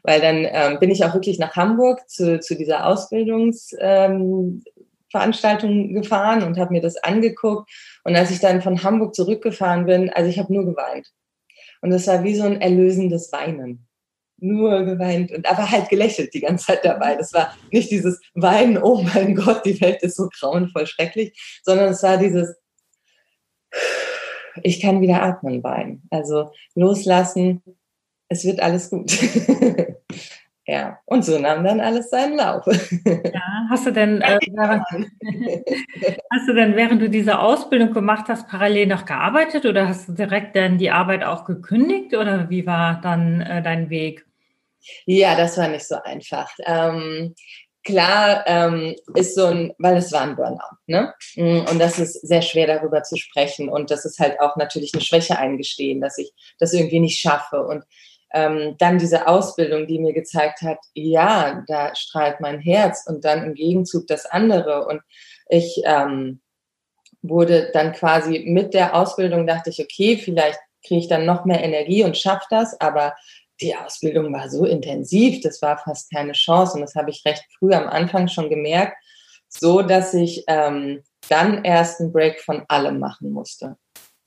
weil 0.03 0.21
dann 0.21 0.47
ähm, 0.51 0.79
bin 0.81 0.91
ich 0.91 1.05
auch 1.05 1.13
wirklich 1.13 1.39
nach 1.39 1.57
Hamburg 1.57 2.09
zu, 2.09 2.41
zu 2.41 2.57
dieser 2.57 2.87
Ausbildungsveranstaltung 2.87 5.71
ähm, 5.71 5.93
gefahren 5.95 6.43
und 6.43 6.59
habe 6.59 6.73
mir 6.73 6.81
das 6.81 6.97
angeguckt. 6.97 7.71
Und 8.03 8.17
als 8.17 8.31
ich 8.31 8.41
dann 8.41 8.63
von 8.63 8.83
Hamburg 8.83 9.15
zurückgefahren 9.15 9.85
bin, 9.85 10.09
also 10.11 10.31
ich 10.31 10.39
habe 10.39 10.51
nur 10.53 10.65
geweint. 10.65 11.13
Und 11.83 11.91
das 11.91 12.07
war 12.07 12.25
wie 12.25 12.35
so 12.35 12.45
ein 12.45 12.63
erlösendes 12.63 13.31
Weinen. 13.33 13.87
Nur 14.39 14.85
geweint 14.85 15.33
und 15.33 15.49
aber 15.49 15.71
halt 15.71 15.89
gelächelt 15.89 16.35
die 16.35 16.41
ganze 16.41 16.67
Zeit 16.67 16.85
dabei. 16.85 17.17
Das 17.17 17.33
war 17.33 17.57
nicht 17.71 17.91
dieses 17.91 18.21
Weinen, 18.35 18.77
oh 18.83 19.03
mein 19.03 19.35
Gott, 19.35 19.65
die 19.65 19.81
Welt 19.81 20.03
ist 20.03 20.17
so 20.17 20.29
grauenvoll 20.29 20.87
schrecklich, 20.87 21.61
sondern 21.63 21.89
es 21.91 22.03
war 22.03 22.19
dieses 22.19 22.55
ich 24.63 24.81
kann 24.81 25.01
wieder 25.01 25.23
atmen 25.23 25.63
weinen. 25.63 26.03
Also 26.11 26.51
loslassen, 26.75 27.63
es 28.29 28.45
wird 28.45 28.61
alles 28.61 28.91
gut. 28.91 29.13
ja, 30.67 30.99
und 31.05 31.25
so 31.25 31.39
nahm 31.39 31.65
dann 31.65 31.81
alles 31.81 32.11
seinen 32.11 32.37
Lauf. 32.37 32.67
ja, 33.05 33.67
hast 33.71 33.87
du 33.87 33.93
denn, 33.93 34.21
äh, 34.21 34.39
während, 34.53 34.85
hast 36.33 36.49
du 36.49 36.55
denn, 36.55 36.77
während 36.77 37.03
du 37.03 37.09
diese 37.09 37.39
Ausbildung 37.39 37.93
gemacht 37.93 38.27
hast, 38.29 38.49
parallel 38.49 38.87
noch 38.87 39.05
gearbeitet 39.05 39.65
oder 39.67 39.89
hast 39.89 40.09
du 40.09 40.13
direkt 40.13 40.57
dann 40.57 40.79
die 40.79 40.91
Arbeit 40.91 41.25
auch 41.25 41.45
gekündigt 41.45 42.15
oder 42.15 42.51
wie 42.51 42.67
war 42.67 43.01
dann 43.01 43.41
äh, 43.41 43.63
dein 43.63 43.91
Weg? 43.91 44.27
Ja, 45.05 45.37
das 45.37 45.59
war 45.59 45.69
nicht 45.69 45.87
so 45.87 45.97
einfach. 46.03 46.51
Ähm, 46.65 47.35
klar 47.87 48.45
ähm, 48.47 48.95
ist 49.15 49.35
so 49.35 49.47
ein, 49.47 49.73
weil 49.79 49.97
es 49.97 50.13
war 50.13 50.23
ein 50.23 50.37
Burnout, 50.37 50.77
ne? 50.87 51.15
Mm, 51.37 51.61
und 51.71 51.79
das 51.79 51.99
ist 51.99 52.27
sehr 52.27 52.43
schwer 52.43 52.67
darüber 52.67 53.03
zu 53.03 53.17
sprechen. 53.17 53.69
Und 53.69 53.91
das 53.91 54.05
ist 54.05 54.19
halt 54.19 54.41
auch 54.41 54.57
natürlich 54.57 54.93
eine 54.93 55.03
Schwäche 55.03 55.39
eingestehen, 55.39 56.01
dass 56.01 56.19
ich 56.19 56.33
das 56.59 56.75
irgendwie 56.75 57.01
nicht 57.01 57.21
schaffe. 57.21 57.65
Und 57.65 57.85
ähm, 58.35 58.75
dann 58.79 58.99
diese 58.99 59.29
Ausbildung, 59.29 59.87
die 59.87 60.01
mir 60.01 60.13
gezeigt 60.13 60.63
hat, 60.63 60.79
ja, 60.95 61.65
da 61.69 61.95
strahlt 61.95 62.41
mein 62.41 62.61
Herz 62.61 63.05
und 63.07 63.25
dann 63.25 63.45
im 63.45 63.55
Gegenzug 63.55 64.07
das 64.09 64.27
andere. 64.27 64.87
Und 64.87 65.01
ich 65.49 65.81
ähm, 65.85 66.41
wurde 67.23 67.71
dann 67.73 67.93
quasi 67.93 68.45
mit 68.47 68.75
der 68.75 68.95
Ausbildung 68.95 69.47
dachte 69.47 69.71
ich, 69.71 69.81
okay, 69.81 70.19
vielleicht 70.19 70.59
kriege 70.85 71.01
ich 71.01 71.09
dann 71.09 71.25
noch 71.25 71.45
mehr 71.45 71.63
Energie 71.63 72.05
und 72.05 72.19
schaffe 72.19 72.47
das, 72.51 72.81
aber 72.81 73.15
die 73.61 73.75
Ausbildung 73.75 74.33
war 74.33 74.49
so 74.51 74.65
intensiv, 74.65 75.41
das 75.41 75.63
war 75.63 75.79
fast 75.79 76.11
keine 76.11 76.33
Chance 76.33 76.75
und 76.75 76.81
das 76.81 76.95
habe 76.95 77.11
ich 77.11 77.25
recht 77.25 77.45
früh 77.59 77.73
am 77.73 77.89
Anfang 77.89 78.29
schon 78.29 78.51
gemerkt, 78.51 78.97
so 79.49 79.83
dass 79.83 80.15
ich 80.15 80.45
ähm, 80.49 81.03
dann 81.29 81.65
erst 81.65 82.01
einen 82.01 82.13
Break 82.13 82.41
von 82.41 82.65
allem 82.69 82.99
machen 82.99 83.31
musste. 83.31 83.77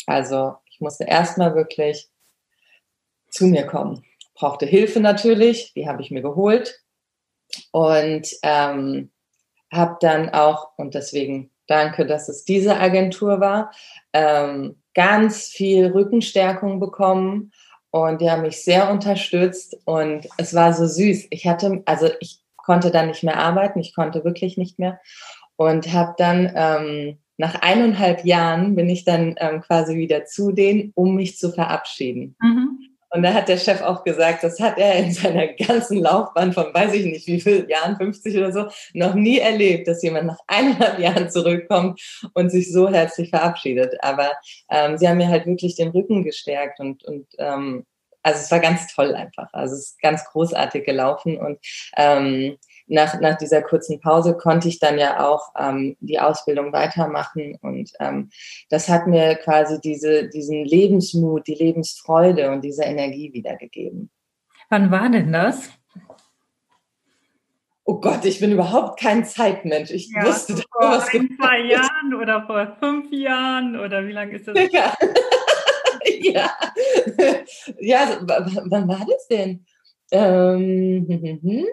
Also 0.06 0.56
ich 0.72 0.80
musste 0.80 1.04
erstmal 1.04 1.56
wirklich 1.56 2.10
zu 3.30 3.46
mir 3.46 3.66
kommen. 3.66 4.04
Brauchte 4.34 4.66
Hilfe 4.66 5.00
natürlich, 5.00 5.74
die 5.74 5.88
habe 5.88 6.02
ich 6.02 6.12
mir 6.12 6.22
geholt 6.22 6.82
und 7.72 8.28
ähm, 8.42 9.12
habe 9.72 9.98
dann 10.02 10.30
auch, 10.30 10.70
und 10.78 10.96
deswegen 10.96 11.52
danke, 11.68 12.06
dass 12.06 12.30
es 12.30 12.44
diese 12.44 12.78
Agentur 12.78 13.40
war, 13.40 13.72
ähm, 14.14 14.82
ganz 14.96 15.48
viel 15.48 15.88
Rückenstärkung 15.88 16.80
bekommen 16.80 17.52
und 17.92 18.22
die 18.22 18.30
haben 18.30 18.44
mich 18.44 18.64
sehr 18.64 18.92
unterstützt 18.92 19.78
und 19.86 20.28
es 20.38 20.54
war 20.54 20.74
so 20.74 20.86
süß. 20.86 21.28
Ich 21.30 21.48
hatte, 21.48 21.82
also 21.86 22.10
ich 22.20 22.42
konnte 22.58 22.92
dann 22.92 23.08
nicht 23.08 23.24
mehr 23.24 23.38
arbeiten, 23.38 23.80
ich 23.80 23.96
konnte 23.96 24.24
wirklich 24.24 24.58
nicht 24.58 24.80
mehr 24.80 25.00
und 25.56 25.92
habe 25.92 26.14
dann 26.18 26.52
ähm, 26.56 27.18
nach 27.38 27.56
eineinhalb 27.62 28.26
Jahren 28.26 28.76
bin 28.76 28.90
ich 28.90 29.06
dann 29.06 29.36
ähm, 29.38 29.62
quasi 29.62 29.96
wieder 29.96 30.26
zu 30.26 30.52
denen, 30.52 30.92
um 30.94 31.16
mich 31.16 31.38
zu 31.38 31.52
verabschieden. 31.52 32.36
Mhm. 32.42 32.89
Und 33.12 33.24
da 33.24 33.34
hat 33.34 33.50
der 33.50 33.58
Chef 33.58 33.82
auch 33.82 34.04
gesagt, 34.04 34.44
das 34.44 34.60
hat 34.60 34.78
er 34.78 34.96
in 34.96 35.12
seiner 35.12 35.48
ganzen 35.48 35.98
Laufbahn 35.98 36.54
von 36.54 36.74
weiß 36.74 36.94
ich 36.94 37.06
nicht 37.06 37.28
wie 37.28 37.42
viel 37.42 37.68
Jahren, 37.70 37.98
50 37.98 38.38
oder 38.38 38.52
so, 38.52 38.68
noch 38.94 39.16
nie 39.16 39.40
erlebt, 39.40 39.88
dass 39.88 40.04
jemand 40.04 40.28
nach 40.28 40.40
eineinhalb 40.48 41.00
Jahren 41.00 41.30
zurückkommt 41.30 42.00
und 42.34 42.52
sich 42.52 42.72
so 42.72 42.90
herzlich 42.90 43.30
verabschiedet. 43.30 43.96
Aber 44.02 44.32
ähm, 44.70 44.98
sie 44.98 45.08
haben 45.08 45.18
mir 45.18 45.30
halt 45.30 45.46
wirklich 45.48 45.76
den 45.76 45.90
Rücken 45.90 46.24
gestärkt 46.24 46.80
und, 46.80 47.04
und 47.04 47.28
ähm, 47.40 47.86
also 48.22 48.42
es 48.42 48.52
war 48.52 48.60
ganz 48.60 48.94
toll 48.94 49.16
einfach. 49.16 49.48
Also 49.54 49.76
es 49.76 49.92
ist 49.92 50.02
ganz 50.02 50.26
großartig 50.26 50.86
gelaufen 50.86 51.38
und 51.38 51.58
ähm, 51.96 52.58
nach, 52.90 53.20
nach 53.22 53.38
dieser 53.38 53.62
kurzen 53.62 54.00
Pause 54.02 54.36
konnte 54.36 54.68
ich 54.68 54.80
dann 54.80 54.98
ja 54.98 55.26
auch 55.26 55.54
ähm, 55.58 55.96
die 56.00 56.20
Ausbildung 56.20 56.74
weitermachen 56.74 57.58
und 57.62 57.92
ähm, 58.00 58.30
das 58.70 58.90
hat 58.90 59.08
mir 59.08 59.36
quasi 59.36 59.80
diese, 59.80 60.28
diesen 60.28 60.66
Lebensmut, 60.66 61.48
die 61.48 61.56
Lebensfreude 61.56 62.52
und 62.52 62.62
diese 62.62 62.84
Energie 62.84 63.32
wiedergegeben. 63.34 64.10
Wann 64.70 64.92
war 64.92 65.10
denn 65.10 65.32
das? 65.32 65.70
Oh 67.86 68.00
Gott, 68.00 68.24
ich 68.26 68.40
bin 68.40 68.52
überhaupt 68.52 69.00
kein 69.00 69.26
Zeitmensch. 69.26 69.90
Ich 69.90 70.12
ja, 70.12 70.24
wusste 70.24 70.56
vor 70.58 70.92
was 70.92 71.12
ein, 71.14 71.36
zwei 71.40 71.62
Jahren 71.62 72.14
oder 72.14 72.46
vor 72.46 72.78
fünf 72.80 73.12
Jahren 73.12 73.80
oder 73.80 74.06
wie 74.06 74.12
lange 74.12 74.36
ist 74.36 74.48
das? 74.48 74.56
Ja, 74.72 74.94
ja. 76.22 76.52
ja, 77.80 78.20
wann 78.26 78.88
war 78.88 79.06
das 79.10 79.28
denn? 79.28 79.66
Ähm, 80.12 81.06
hm, 81.08 81.22
hm, 81.24 81.40
hm. 81.42 81.66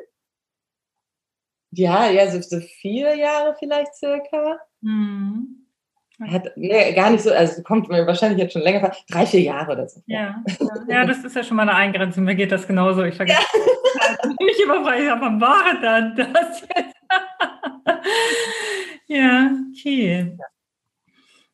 Ja, 1.76 2.08
ja, 2.08 2.30
so, 2.30 2.40
so 2.40 2.58
vier 2.60 3.14
Jahre 3.16 3.54
vielleicht 3.58 3.94
circa. 3.94 4.58
Mhm. 4.80 5.66
Hat, 6.22 6.56
nee, 6.56 6.94
gar 6.94 7.10
nicht 7.10 7.22
so, 7.22 7.30
also 7.30 7.62
kommt 7.62 7.90
mir 7.90 8.06
wahrscheinlich 8.06 8.38
jetzt 8.38 8.54
schon 8.54 8.62
länger 8.62 8.80
vor, 8.80 8.92
drei, 9.10 9.26
vier 9.26 9.42
Jahre 9.42 9.72
oder 9.72 9.86
so. 9.86 10.00
Ja, 10.06 10.42
ja, 10.88 11.04
das 11.04 11.22
ist 11.22 11.36
ja 11.36 11.44
schon 11.44 11.58
mal 11.58 11.64
eine 11.64 11.74
Eingrenzung. 11.74 12.24
Mir 12.24 12.34
geht 12.34 12.50
das 12.50 12.66
genauso. 12.66 13.04
Ich 13.04 13.16
vergesse 13.16 13.38
ja. 13.52 14.28
nicht 14.40 14.60
immer, 14.60 14.82
weil 14.86 15.02
ich 15.02 15.10
aber 15.10 15.38
war 15.38 15.78
dann 15.82 16.16
das 16.16 16.62
jetzt. 16.62 16.96
ja, 19.08 19.50
okay. 19.70 20.38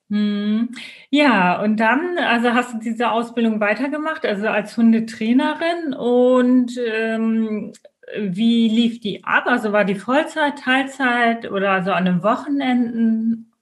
Hm. 0.09 0.69
Ja, 1.11 1.61
und 1.61 1.79
dann, 1.79 2.19
also 2.19 2.53
hast 2.53 2.75
du 2.75 2.79
diese 2.79 3.11
Ausbildung 3.11 3.59
weitergemacht, 3.59 4.25
also 4.25 4.47
als 4.47 4.77
Hundetrainerin 4.77 5.95
und 5.95 6.79
ähm, 6.87 7.73
wie 8.17 8.69
lief 8.69 9.01
die 9.01 9.25
ab? 9.25 9.45
Also 9.47 9.73
war 9.73 9.85
die 9.85 9.95
Vollzeit, 9.95 10.59
Teilzeit 10.59 11.51
oder 11.51 11.83
so 11.83 11.93
an 11.93 12.05
den 12.05 12.23
Wochenenden? 12.23 13.53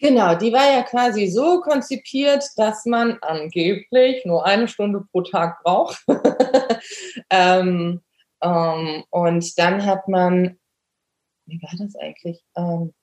Genau, 0.00 0.34
die 0.34 0.52
war 0.52 0.72
ja 0.72 0.82
quasi 0.82 1.26
so 1.26 1.60
konzipiert, 1.60 2.44
dass 2.56 2.86
man 2.86 3.18
angeblich 3.20 4.24
nur 4.24 4.46
eine 4.46 4.66
Stunde 4.66 5.04
pro 5.12 5.20
Tag 5.20 5.62
braucht. 5.62 6.02
ähm, 7.30 8.00
ähm, 8.42 9.04
und 9.10 9.58
dann 9.58 9.84
hat 9.84 10.08
man, 10.08 10.58
wie 11.44 11.60
war 11.62 11.70
das 11.78 11.94
eigentlich? 11.96 12.42
Ähm, 12.56 12.94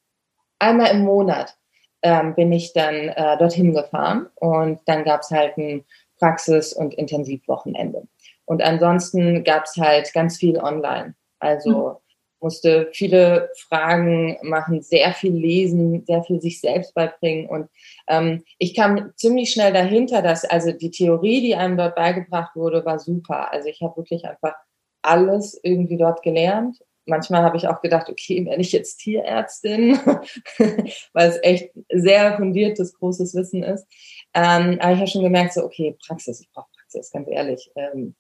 einmal 0.57 0.91
im 0.91 1.03
Monat 1.03 1.55
ähm, 2.01 2.33
bin 2.33 2.51
ich 2.51 2.73
dann 2.73 2.95
äh, 2.95 3.37
dorthin 3.37 3.75
gefahren 3.75 4.27
und 4.35 4.79
dann 4.85 5.03
gab 5.03 5.21
es 5.21 5.29
halt 5.29 5.55
ein 5.57 5.85
Praxis- 6.17 6.73
und 6.73 6.95
Intensivwochenende. 6.95 8.07
Und 8.47 8.63
ansonsten 8.63 9.43
gab 9.43 9.65
es 9.65 9.75
halt 9.75 10.11
ganz 10.13 10.37
viel 10.37 10.57
online. 10.57 11.15
Also 11.39 11.69
mhm. 11.69 11.95
musste 12.39 12.89
viele 12.93 13.51
Fragen 13.67 14.37
machen, 14.41 14.81
sehr 14.81 15.13
viel 15.13 15.33
lesen, 15.33 16.05
sehr 16.07 16.23
viel 16.23 16.39
sich 16.39 16.61
selbst 16.61 16.95
beibringen. 16.95 17.47
Und 17.49 17.69
ähm, 18.07 18.43
ich 18.57 18.73
kam 18.73 19.11
ziemlich 19.17 19.51
schnell 19.51 19.73
dahinter, 19.73 20.21
dass 20.21 20.45
also 20.45 20.71
die 20.71 20.91
Theorie, 20.91 21.41
die 21.41 21.55
einem 21.55 21.77
dort 21.77 21.95
beigebracht 21.95 22.55
wurde, 22.55 22.85
war 22.85 22.99
super. 22.99 23.51
Also 23.51 23.67
ich 23.67 23.81
habe 23.81 23.97
wirklich 23.97 24.23
einfach 24.25 24.55
alles 25.01 25.59
irgendwie 25.61 25.97
dort 25.97 26.23
gelernt. 26.23 26.79
Manchmal 27.05 27.43
habe 27.43 27.57
ich 27.57 27.67
auch 27.67 27.81
gedacht, 27.81 28.09
okay, 28.09 28.45
werde 28.45 28.61
ich 28.61 28.71
jetzt 28.71 28.97
Tierärztin, 28.97 29.99
weil 31.13 31.29
es 31.29 31.39
echt 31.43 31.71
sehr 31.89 32.37
fundiertes, 32.37 32.93
großes 32.93 33.35
Wissen 33.35 33.63
ist. 33.63 33.85
Ähm, 34.33 34.77
aber 34.79 34.93
ich 34.93 34.99
habe 34.99 35.07
schon 35.07 35.23
gemerkt, 35.23 35.53
so, 35.53 35.63
okay, 35.63 35.97
Praxis, 36.05 36.39
ich 36.39 36.49
brauche 36.51 36.69
Praxis, 36.77 37.11
ganz 37.11 37.27
ehrlich. 37.29 37.71
Ähm, 37.75 38.15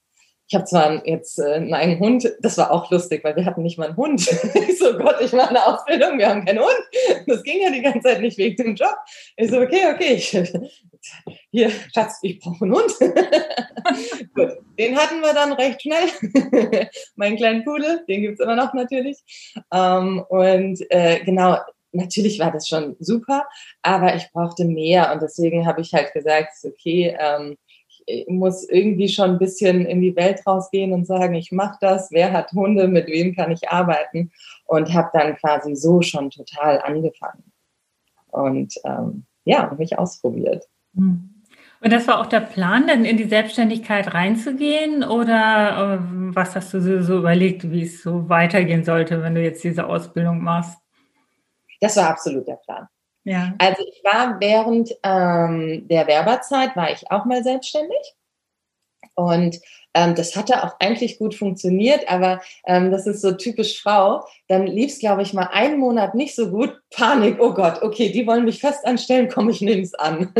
ich 0.49 0.55
habe 0.55 0.63
zwar 0.63 1.05
jetzt 1.05 1.39
äh, 1.39 1.55
einen 1.55 1.99
Hund, 1.99 2.31
das 2.39 2.57
war 2.57 2.71
auch 2.71 2.89
lustig, 2.89 3.23
weil 3.23 3.35
wir 3.35 3.43
hatten 3.43 3.63
nicht 3.63 3.77
mal 3.77 3.87
einen 3.87 3.97
Hund. 3.97 4.21
ich 4.53 4.79
so, 4.79 4.97
Gott, 4.97 5.17
ich 5.19 5.33
mache 5.33 5.49
eine 5.49 5.65
Ausbildung, 5.65 6.17
wir 6.17 6.29
haben 6.29 6.45
keinen 6.45 6.59
Hund. 6.59 7.27
Das 7.27 7.43
ging 7.43 7.61
ja 7.61 7.69
die 7.69 7.81
ganze 7.81 8.01
Zeit 8.01 8.21
nicht 8.21 8.37
wegen 8.37 8.55
dem 8.55 8.75
Job. 8.75 8.95
Ich 9.35 9.51
so, 9.51 9.59
okay, 9.59 9.91
okay, 9.93 10.13
ich, 10.13 10.37
hier, 11.51 11.69
Schatz, 11.93 12.19
ich 12.21 12.39
brauche 12.39 12.63
einen 12.63 12.75
Hund. 12.75 12.93
Gut, 14.35 14.51
den 14.79 14.97
hatten 14.97 15.19
wir 15.19 15.33
dann 15.33 15.51
recht 15.51 15.81
schnell. 15.81 16.89
Meinen 17.15 17.35
kleinen 17.35 17.65
Pudel, 17.65 18.05
den 18.07 18.21
gibt's 18.21 18.39
immer 18.39 18.55
noch 18.55 18.73
natürlich. 18.73 19.17
Ähm, 19.73 20.23
und 20.29 20.79
äh, 20.89 21.19
genau, 21.25 21.57
natürlich 21.91 22.39
war 22.39 22.51
das 22.51 22.69
schon 22.69 22.95
super, 22.99 23.45
aber 23.81 24.15
ich 24.15 24.31
brauchte 24.31 24.63
mehr 24.63 25.11
und 25.11 25.21
deswegen 25.21 25.67
habe 25.67 25.81
ich 25.81 25.93
halt 25.93 26.13
gesagt, 26.13 26.53
okay, 26.63 27.17
ähm, 27.19 27.57
muss 28.27 28.67
irgendwie 28.69 29.09
schon 29.09 29.31
ein 29.31 29.39
bisschen 29.39 29.85
in 29.85 30.01
die 30.01 30.15
Welt 30.15 30.45
rausgehen 30.45 30.93
und 30.93 31.05
sagen, 31.05 31.35
ich 31.35 31.51
mache 31.51 31.77
das, 31.81 32.11
wer 32.11 32.31
hat 32.31 32.51
Hunde, 32.53 32.87
mit 32.87 33.07
wem 33.07 33.35
kann 33.35 33.51
ich 33.51 33.69
arbeiten 33.69 34.31
und 34.65 34.93
habe 34.93 35.09
dann 35.13 35.35
quasi 35.35 35.75
so 35.75 36.01
schon 36.01 36.29
total 36.29 36.81
angefangen 36.81 37.51
und 38.27 38.73
ähm, 38.85 39.25
ja, 39.45 39.73
mich 39.77 39.97
ausprobiert. 39.97 40.65
Hm. 40.95 41.33
Und 41.79 41.93
das 41.93 42.07
war 42.07 42.19
auch 42.19 42.25
der 42.25 42.39
Plan, 42.39 42.87
dann 42.87 43.05
in 43.05 43.17
die 43.17 43.29
Selbstständigkeit 43.29 44.13
reinzugehen 44.13 45.03
oder 45.03 45.99
äh, 46.01 46.35
was 46.35 46.55
hast 46.55 46.73
du 46.73 47.03
so 47.03 47.17
überlegt, 47.17 47.69
wie 47.69 47.83
es 47.83 48.01
so 48.01 48.29
weitergehen 48.29 48.83
sollte, 48.83 49.21
wenn 49.21 49.35
du 49.35 49.43
jetzt 49.43 49.63
diese 49.63 49.85
Ausbildung 49.85 50.41
machst? 50.41 50.79
Das 51.79 51.95
war 51.97 52.09
absolut 52.09 52.47
der 52.47 52.55
Plan. 52.55 52.87
Ja. 53.27 53.53
Also 53.57 53.83
ich 53.85 54.01
war 54.05 54.39
während 54.39 54.95
ähm, 55.03 55.85
der 55.89 56.07
Werberzeit, 56.07 56.77
war 56.77 56.91
ich 56.91 57.11
auch 57.11 57.25
mal 57.25 57.43
selbstständig. 57.43 58.15
Und 59.15 59.59
ähm, 59.93 60.15
das 60.15 60.37
hatte 60.37 60.63
auch 60.63 60.79
eigentlich 60.79 61.19
gut 61.19 61.35
funktioniert, 61.35 62.09
aber 62.09 62.39
ähm, 62.65 62.89
das 62.89 63.05
ist 63.05 63.21
so 63.21 63.33
typisch 63.33 63.81
Frau. 63.81 64.25
Dann 64.47 64.65
lief 64.65 64.93
es, 64.93 64.99
glaube 64.99 65.23
ich, 65.23 65.33
mal 65.33 65.49
einen 65.51 65.77
Monat 65.77 66.15
nicht 66.15 66.35
so 66.35 66.49
gut. 66.49 66.79
Panik, 66.89 67.37
oh 67.41 67.53
Gott, 67.53 67.81
okay, 67.81 68.13
die 68.13 68.25
wollen 68.25 68.45
mich 68.45 68.61
fest 68.61 68.85
anstellen, 68.85 69.27
komm, 69.27 69.49
ich 69.49 69.59
nehme 69.59 69.81
es 69.81 69.93
an. 69.93 70.33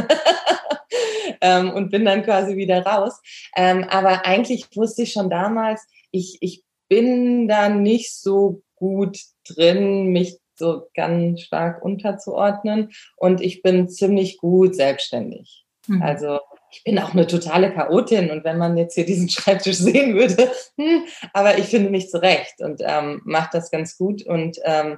ähm, 1.42 1.72
und 1.74 1.92
bin 1.92 2.06
dann 2.06 2.24
quasi 2.24 2.56
wieder 2.56 2.86
raus. 2.86 3.20
Ähm, 3.58 3.84
aber 3.90 4.26
eigentlich 4.26 4.66
wusste 4.78 5.02
ich 5.02 5.12
schon 5.12 5.30
damals, 5.30 5.86
ich, 6.12 6.38
ich 6.40 6.64
bin 6.88 7.50
da 7.50 7.68
nicht 7.68 8.16
so 8.16 8.62
gut 8.76 9.20
drin, 9.46 10.14
mich 10.14 10.38
so 10.60 10.88
ganz 10.94 11.42
stark 11.42 11.84
unterzuordnen. 11.84 12.92
Und 13.16 13.42
ich 13.42 13.62
bin 13.62 13.90
ziemlich 13.90 14.38
gut 14.38 14.76
selbstständig. 14.76 15.66
Mhm. 15.88 16.02
Also 16.02 16.40
ich 16.72 16.84
bin 16.84 17.00
auch 17.00 17.14
eine 17.14 17.28
totale 17.28 17.74
Chaotin 17.74 18.30
und 18.30 18.44
wenn 18.44 18.58
man 18.58 18.78
jetzt 18.78 18.96
hier 18.96 19.06
diesen 19.06 19.30
Schreibtisch 19.30 19.78
sehen 19.78 20.16
würde, 20.16 20.52
hm, 20.78 21.04
aber 21.34 21.58
ich 21.58 21.66
finde 21.66 21.90
mich 21.90 22.10
zurecht 22.10 22.56
und 22.60 22.82
ähm, 22.84 23.22
mache 23.24 23.50
das 23.54 23.72
ganz 23.72 23.98
gut 23.98 24.26
und 24.26 24.58
ähm, 24.64 24.98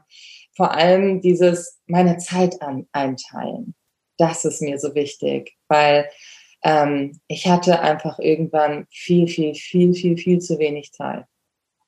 vor 0.55 0.73
allem 0.73 1.21
dieses 1.21 1.79
meine 1.85 2.17
Zeit 2.17 2.61
an, 2.61 2.87
einteilen, 2.91 3.75
das 4.17 4.45
ist 4.45 4.61
mir 4.61 4.79
so 4.79 4.95
wichtig, 4.95 5.55
weil 5.67 6.09
ähm, 6.63 7.19
ich 7.27 7.47
hatte 7.47 7.79
einfach 7.79 8.19
irgendwann 8.19 8.85
viel, 8.89 9.27
viel, 9.27 9.53
viel, 9.53 9.93
viel, 9.93 10.17
viel 10.17 10.39
zu 10.39 10.59
wenig 10.59 10.91
Zeit 10.91 11.25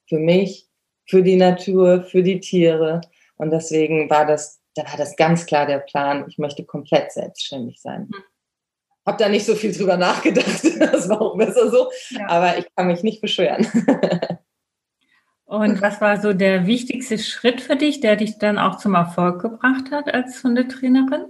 für 0.07 0.19
mich, 0.19 0.67
für 1.05 1.23
die 1.23 1.37
Natur, 1.37 2.03
für 2.03 2.21
die 2.21 2.39
Tiere 2.39 3.01
und 3.41 3.49
deswegen 3.49 4.07
war 4.11 4.27
das, 4.27 4.61
da 4.75 4.83
war 4.83 4.97
das 4.97 5.15
ganz 5.15 5.47
klar 5.47 5.65
der 5.65 5.79
Plan, 5.79 6.25
ich 6.27 6.37
möchte 6.37 6.63
komplett 6.63 7.11
selbstständig 7.11 7.81
sein. 7.81 8.07
Mhm. 8.11 8.23
Hab 9.03 9.17
da 9.17 9.29
nicht 9.29 9.47
so 9.47 9.55
viel 9.55 9.75
drüber 9.75 9.97
nachgedacht, 9.97 10.63
das 10.79 11.09
war 11.09 11.19
auch 11.19 11.35
besser 11.35 11.71
so, 11.71 11.89
ja. 12.11 12.29
aber 12.29 12.59
ich 12.59 12.67
kann 12.75 12.85
mich 12.85 13.01
nicht 13.01 13.19
beschweren. 13.19 13.65
Und 15.45 15.81
was 15.81 15.99
war 16.01 16.21
so 16.21 16.33
der 16.33 16.67
wichtigste 16.67 17.17
Schritt 17.17 17.61
für 17.61 17.75
dich, 17.75 17.99
der 17.99 18.15
dich 18.15 18.37
dann 18.37 18.59
auch 18.59 18.77
zum 18.77 18.93
Erfolg 18.93 19.41
gebracht 19.41 19.89
hat 19.89 20.13
als 20.13 20.43
Hundetrainerin 20.43 21.25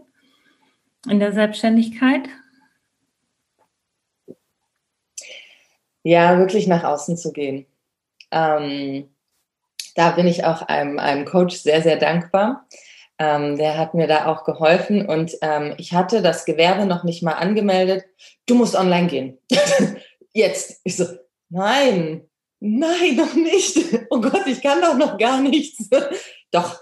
in 1.10 1.21
der 1.21 1.32
Selbstständigkeit? 1.32 2.28
Ja, 6.04 6.38
wirklich 6.38 6.67
nach 6.67 6.84
außen 6.84 7.15
zu 7.15 7.32
gehen. 7.32 7.65
Ähm, 8.32 9.11
da 9.95 10.12
bin 10.12 10.27
ich 10.27 10.45
auch 10.45 10.62
einem, 10.63 10.99
einem 10.99 11.25
Coach 11.25 11.56
sehr, 11.58 11.82
sehr 11.82 11.97
dankbar. 11.97 12.67
Ähm, 13.19 13.58
der 13.58 13.77
hat 13.77 13.93
mir 13.93 14.08
da 14.08 14.25
auch 14.25 14.43
geholfen 14.45 15.06
und 15.06 15.38
ähm, 15.41 15.75
ich 15.77 15.93
hatte 15.93 16.21
das 16.21 16.45
Gewerbe 16.45 16.86
noch 16.86 17.04
nicht 17.04 17.21
mal 17.21 17.34
angemeldet. 17.34 18.06
Du 18.47 18.56
musst 18.56 18.75
online 18.75 19.08
gehen. 19.08 19.38
Jetzt. 20.34 20.82
Ich 20.84 20.97
so, 20.97 21.06
nein, 21.49 22.27
nein, 22.60 23.15
noch 23.15 23.34
nicht. 23.36 23.77
Oh 24.10 24.21
Gott, 24.21 24.47
ich 24.47 24.62
kann 24.62 24.82
doch 24.82 24.95
noch 24.95 25.17
gar 25.17 25.39
nichts. 25.39 25.88
doch, 26.51 26.80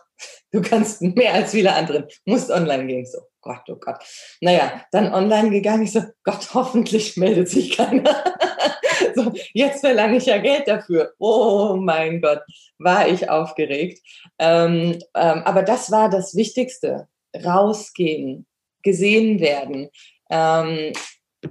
du 0.52 0.62
kannst 0.62 1.02
mehr 1.02 1.34
als 1.34 1.52
viele 1.52 1.74
andere. 1.74 2.08
Musst 2.26 2.50
online 2.52 2.88
gehen. 2.88 3.06
So, 3.06 3.19
Gott, 3.41 3.63
oh 3.67 3.76
Gott. 3.76 3.98
Naja, 4.39 4.86
dann 4.91 5.13
online 5.13 5.50
gegangen. 5.50 5.84
Ich 5.84 5.91
so, 5.91 6.04
Gott, 6.24 6.54
hoffentlich 6.54 7.17
meldet 7.17 7.50
sich 7.50 7.76
keiner. 7.76 8.24
so, 9.15 9.31
jetzt 9.53 9.81
verlange 9.81 10.17
ich 10.17 10.25
ja 10.25 10.38
Geld 10.38 10.67
dafür. 10.67 11.13
Oh 11.19 11.75
mein 11.79 12.21
Gott, 12.21 12.41
war 12.77 13.07
ich 13.07 13.29
aufgeregt. 13.29 14.01
Ähm, 14.38 14.99
ähm, 15.15 15.41
aber 15.43 15.63
das 15.63 15.91
war 15.91 16.09
das 16.09 16.35
Wichtigste. 16.35 17.07
Rausgehen, 17.45 18.47
gesehen 18.83 19.39
werden. 19.39 19.89
Ähm, 20.29 20.93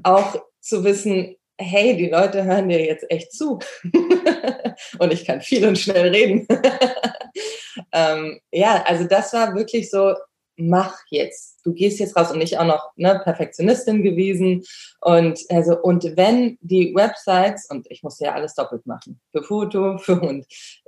auch 0.02 0.36
zu 0.60 0.84
wissen, 0.84 1.36
hey, 1.58 1.96
die 1.96 2.08
Leute 2.08 2.44
hören 2.44 2.68
dir 2.68 2.84
jetzt 2.84 3.10
echt 3.10 3.32
zu. 3.32 3.58
und 4.98 5.12
ich 5.12 5.24
kann 5.24 5.40
viel 5.40 5.66
und 5.66 5.78
schnell 5.78 6.08
reden. 6.08 6.46
ähm, 7.92 8.40
ja, 8.52 8.82
also 8.86 9.04
das 9.04 9.32
war 9.32 9.54
wirklich 9.54 9.90
so, 9.90 10.14
mach 10.56 10.96
jetzt. 11.10 11.57
Du 11.68 11.74
gehst 11.74 12.00
jetzt 12.00 12.16
raus 12.16 12.30
und 12.30 12.38
nicht 12.38 12.58
auch 12.58 12.64
noch 12.64 12.92
ne, 12.96 13.20
Perfektionistin 13.22 14.02
gewesen. 14.02 14.64
Und 15.02 15.38
also, 15.50 15.78
und 15.78 16.16
wenn 16.16 16.56
die 16.62 16.94
Websites, 16.94 17.66
und 17.68 17.86
ich 17.90 18.02
musste 18.02 18.24
ja 18.24 18.32
alles 18.32 18.54
doppelt 18.54 18.86
machen, 18.86 19.20
für 19.32 19.42
Foto, 19.42 19.98
für 19.98 20.18
Hund, 20.18 20.46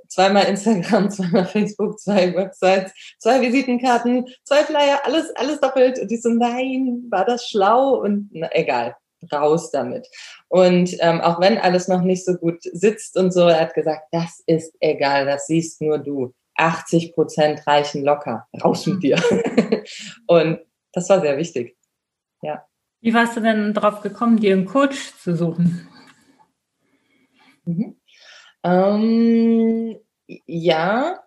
zweimal 0.09 0.47
Instagram, 0.47 1.11
zweimal 1.11 1.45
Facebook, 1.45 2.01
zwei 2.01 2.35
Websites, 2.35 2.93
zwei 3.19 3.43
Visitenkarten, 3.43 4.25
zwei 4.45 4.65
Flyer, 4.65 5.01
alles, 5.05 5.31
alles 5.37 5.61
doppelt. 5.61 5.99
Und 5.99 6.11
die 6.11 6.17
so, 6.17 6.31
nein, 6.31 7.05
war 7.11 7.27
das 7.27 7.47
schlau? 7.47 8.01
Und 8.01 8.31
na, 8.33 8.49
egal, 8.53 8.97
raus 9.31 9.71
damit. 9.71 10.09
Und 10.49 10.97
ähm, 11.01 11.21
auch 11.21 11.43
wenn 11.43 11.59
alles 11.59 11.89
noch 11.89 12.01
nicht 12.01 12.25
so 12.25 12.37
gut 12.37 12.63
sitzt 12.63 13.19
und 13.19 13.35
so, 13.35 13.49
er 13.49 13.61
hat 13.61 13.75
gesagt, 13.75 14.05
das 14.13 14.43
ist 14.47 14.75
egal, 14.81 15.27
das 15.27 15.47
siehst 15.47 15.83
nur 15.83 15.99
du. 15.99 16.33
80 16.61 17.15
Prozent 17.15 17.67
reichen 17.67 18.05
locker. 18.05 18.47
Raus 18.63 18.87
mit 18.87 19.03
dir. 19.03 19.19
und 20.27 20.61
das 20.93 21.09
war 21.09 21.21
sehr 21.21 21.37
wichtig. 21.37 21.77
Ja. 22.43 22.67
Wie 23.01 23.15
warst 23.15 23.37
du 23.37 23.41
denn 23.41 23.73
darauf 23.73 24.03
gekommen, 24.03 24.39
dir 24.39 24.53
einen 24.53 24.67
Coach 24.67 25.15
zu 25.19 25.35
suchen? 25.37 25.89
Mhm. 27.65 28.01
Ähm, 28.63 29.99
ja. 30.47 31.25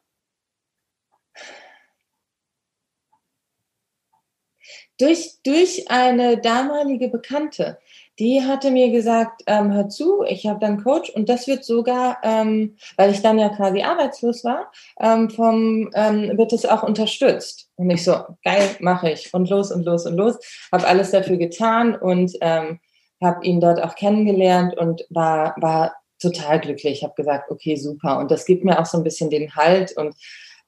Durch, 4.99 5.41
durch 5.43 5.89
eine 5.89 6.39
damalige 6.39 7.09
Bekannte 7.09 7.79
die 8.19 8.43
hatte 8.43 8.69
mir 8.69 8.91
gesagt, 8.91 9.41
ähm, 9.47 9.73
hör 9.73 9.89
zu, 9.89 10.23
ich 10.23 10.45
habe 10.45 10.59
dann 10.59 10.83
Coach 10.83 11.09
und 11.09 11.29
das 11.29 11.47
wird 11.47 11.65
sogar, 11.65 12.17
ähm, 12.23 12.75
weil 12.95 13.11
ich 13.11 13.21
dann 13.21 13.39
ja 13.39 13.49
quasi 13.49 13.81
arbeitslos 13.81 14.43
war, 14.43 14.71
ähm, 14.99 15.29
vom 15.29 15.89
ähm, 15.95 16.37
wird 16.37 16.53
es 16.53 16.65
auch 16.65 16.83
unterstützt. 16.83 17.69
Und 17.75 17.89
ich 17.89 18.03
so, 18.03 18.15
geil, 18.43 18.75
mache 18.79 19.09
ich 19.11 19.33
und 19.33 19.49
los 19.49 19.71
und 19.71 19.83
los 19.83 20.05
und 20.05 20.15
los, 20.15 20.37
habe 20.71 20.87
alles 20.87 21.11
dafür 21.11 21.37
getan 21.37 21.95
und 21.95 22.33
ähm, 22.41 22.79
habe 23.21 23.43
ihn 23.45 23.59
dort 23.59 23.81
auch 23.81 23.95
kennengelernt 23.95 24.77
und 24.77 25.05
war 25.09 25.55
war 25.57 25.95
total 26.21 26.59
glücklich. 26.59 26.99
Ich 26.99 27.03
habe 27.03 27.15
gesagt, 27.15 27.49
okay, 27.49 27.75
super. 27.75 28.19
Und 28.19 28.31
das 28.31 28.45
gibt 28.45 28.63
mir 28.63 28.79
auch 28.79 28.85
so 28.85 28.97
ein 28.97 29.03
bisschen 29.03 29.29
den 29.29 29.55
Halt 29.55 29.97
und 29.97 30.15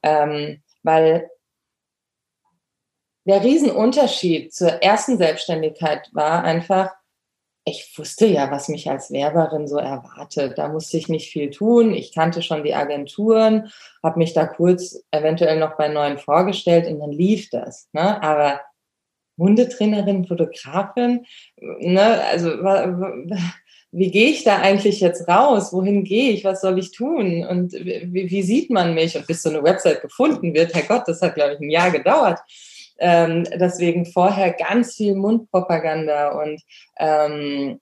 ähm, 0.04 0.62
weil 0.84 1.30
der 3.26 3.44
Riesenunterschied 3.44 4.54
zur 4.54 4.70
ersten 4.84 5.18
Selbstständigkeit 5.18 6.10
war 6.14 6.44
einfach, 6.44 6.92
ich 7.68 7.92
wusste 7.98 8.28
ja, 8.28 8.52
was 8.52 8.70
mich 8.70 8.90
als 8.90 9.12
Werberin 9.12 9.68
so 9.68 9.78
erwartet. 9.78 10.58
Da 10.58 10.68
musste 10.68 10.98
ich 10.98 11.10
nicht 11.10 11.32
viel 11.32 11.50
tun. 11.50 11.96
Ich 11.96 12.14
kannte 12.14 12.44
schon 12.44 12.64
die 12.64 12.76
Agenturen, 12.76 13.72
habe 14.04 14.20
mich 14.20 14.34
da 14.34 14.46
kurz 14.46 15.04
eventuell 15.10 15.60
noch 15.60 15.76
bei 15.76 15.88
neuen 15.88 16.20
vorgestellt 16.20 16.88
und 16.88 17.00
dann 17.00 17.12
lief 17.12 17.50
das. 17.50 17.90
Ne? 17.92 18.22
Aber 18.22 18.62
Hundetrainerin, 19.40 20.26
Fotografin, 20.26 21.26
ne? 21.58 22.22
also 22.26 22.50
wie 23.92 24.12
gehe 24.12 24.30
ich 24.30 24.44
da 24.44 24.60
eigentlich 24.60 25.00
jetzt 25.00 25.28
raus? 25.28 25.74
Wohin 25.74 26.04
gehe 26.04 26.34
ich? 26.34 26.44
Was 26.44 26.62
soll 26.62 26.78
ich 26.78 26.92
tun? 26.92 27.46
Und 27.46 27.74
wie, 27.74 28.30
wie, 28.30 28.44
sieht 28.44 28.70
man 28.70 28.94
mich? 28.94 29.16
Und 29.18 29.26
bis 29.26 29.42
so 29.42 29.50
eine 29.50 29.64
Website 29.64 30.02
gefunden 30.02 30.54
wird, 30.54 30.74
Herrgott, 30.74 31.08
das 31.08 31.22
hat, 31.22 31.36
glaube 31.36 31.54
ich, 31.54 31.60
ein 31.62 31.70
Jahr 31.70 31.92
gedauert. 31.92 32.40
Ähm, 33.00 33.44
deswegen 33.56 34.06
vorher 34.06 34.54
ganz 34.54 34.96
viel 34.96 35.16
Mundpropaganda 35.16 36.32
und 36.42 36.62
ähm, 36.98 37.80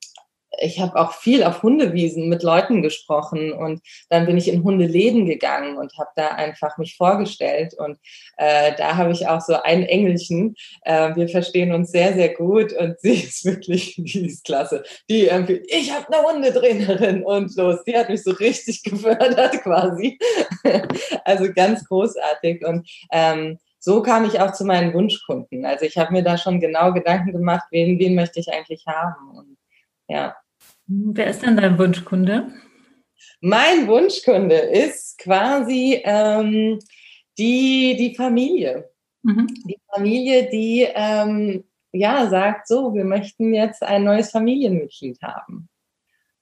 ich 0.60 0.80
habe 0.80 0.96
auch 0.96 1.12
viel 1.12 1.42
auf 1.44 1.62
Hundewiesen 1.62 2.28
mit 2.28 2.42
Leuten 2.42 2.82
gesprochen 2.82 3.52
und 3.52 3.80
dann 4.08 4.26
bin 4.26 4.36
ich 4.36 4.48
in 4.48 4.62
Hundeläden 4.62 5.26
gegangen 5.26 5.76
und 5.78 5.96
habe 5.98 6.10
da 6.16 6.28
einfach 6.28 6.78
mich 6.78 6.96
vorgestellt 6.96 7.74
und 7.74 7.98
äh, 8.36 8.72
da 8.76 8.96
habe 8.96 9.12
ich 9.12 9.26
auch 9.26 9.40
so 9.40 9.54
ein 9.62 9.84
Engelchen. 9.84 10.54
Äh, 10.82 11.14
wir 11.16 11.28
verstehen 11.28 11.72
uns 11.72 11.90
sehr, 11.90 12.14
sehr 12.14 12.34
gut 12.34 12.72
und 12.72 12.98
sie 13.00 13.14
ist 13.14 13.44
wirklich, 13.44 13.94
die 13.96 14.26
ist 14.26 14.44
klasse. 14.44 14.84
Die 15.08 15.26
irgendwie, 15.26 15.62
ich 15.68 15.92
habe 15.92 16.06
eine 16.12 16.26
Hundetrainerin 16.26 17.24
und 17.24 17.54
los, 17.56 17.82
die 17.86 17.96
hat 17.96 18.08
mich 18.08 18.22
so 18.22 18.32
richtig 18.32 18.82
gefördert 18.84 19.62
quasi. 19.62 20.18
also 21.24 21.52
ganz 21.52 21.84
großartig 21.86 22.64
und 22.64 22.88
ähm, 23.12 23.58
so 23.84 24.00
kam 24.00 24.24
ich 24.24 24.40
auch 24.40 24.52
zu 24.52 24.64
meinen 24.64 24.94
Wunschkunden. 24.94 25.66
Also 25.66 25.84
ich 25.84 25.98
habe 25.98 26.10
mir 26.10 26.22
da 26.22 26.38
schon 26.38 26.58
genau 26.58 26.94
Gedanken 26.94 27.32
gemacht, 27.32 27.66
wen, 27.70 27.98
wen 27.98 28.14
möchte 28.14 28.40
ich 28.40 28.50
eigentlich 28.50 28.86
haben. 28.86 29.36
Und 29.36 29.58
ja. 30.08 30.34
Wer 30.86 31.26
ist 31.26 31.42
denn 31.42 31.58
dein 31.58 31.78
Wunschkunde? 31.78 32.48
Mein 33.42 33.86
Wunschkunde 33.86 34.54
ist 34.54 35.18
quasi 35.18 36.00
ähm, 36.02 36.78
die, 37.36 37.94
die 37.98 38.14
Familie. 38.16 38.88
Mhm. 39.22 39.48
Die 39.66 39.78
Familie, 39.94 40.48
die 40.48 40.88
ähm, 40.94 41.64
ja 41.92 42.26
sagt, 42.30 42.66
so, 42.66 42.94
wir 42.94 43.04
möchten 43.04 43.52
jetzt 43.52 43.82
ein 43.82 44.04
neues 44.04 44.30
Familienmitglied 44.30 45.20
haben. 45.20 45.68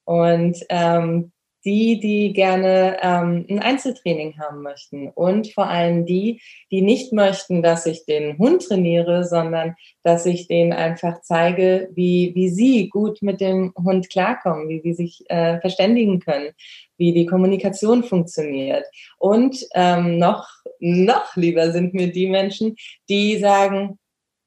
Und 0.05 0.59
ähm, 0.69 1.33
die, 1.65 2.01
die 2.01 2.33
gerne 2.33 2.99
ähm, 3.03 3.47
ein 3.49 3.61
Einzeltraining 3.61 4.39
haben 4.39 4.63
möchten 4.63 5.09
und 5.09 5.53
vor 5.53 5.69
allem 5.69 6.07
die, 6.07 6.41
die 6.71 6.83
nicht 6.83 7.13
möchten, 7.13 7.63
dass 7.63 7.87
ich 7.87 8.05
den 8.05 8.39
Hund 8.39 8.67
trainiere, 8.67 9.25
sondern 9.25 9.75
dass 10.03 10.27
ich 10.27 10.49
denen 10.49 10.73
einfach 10.73 11.21
zeige, 11.23 11.89
wie, 11.93 12.33
wie 12.35 12.49
sie 12.49 12.89
gut 12.89 13.23
mit 13.23 13.41
dem 13.41 13.73
Hund 13.77 14.11
klarkommen, 14.11 14.69
wie 14.69 14.81
sie 14.81 14.95
sich 14.95 15.25
äh, 15.31 15.61
verständigen 15.61 16.21
können, 16.21 16.51
wie 16.97 17.13
die 17.13 17.27
Kommunikation 17.27 18.03
funktioniert. 18.05 18.85
Und 19.19 19.65
ähm, 19.75 20.19
noch, 20.19 20.49
noch 20.81 21.37
lieber 21.37 21.73
sind 21.73 21.95
mir 21.95 22.11
die 22.11 22.29
Menschen, 22.29 22.77
die 23.09 23.39
sagen, 23.39 23.99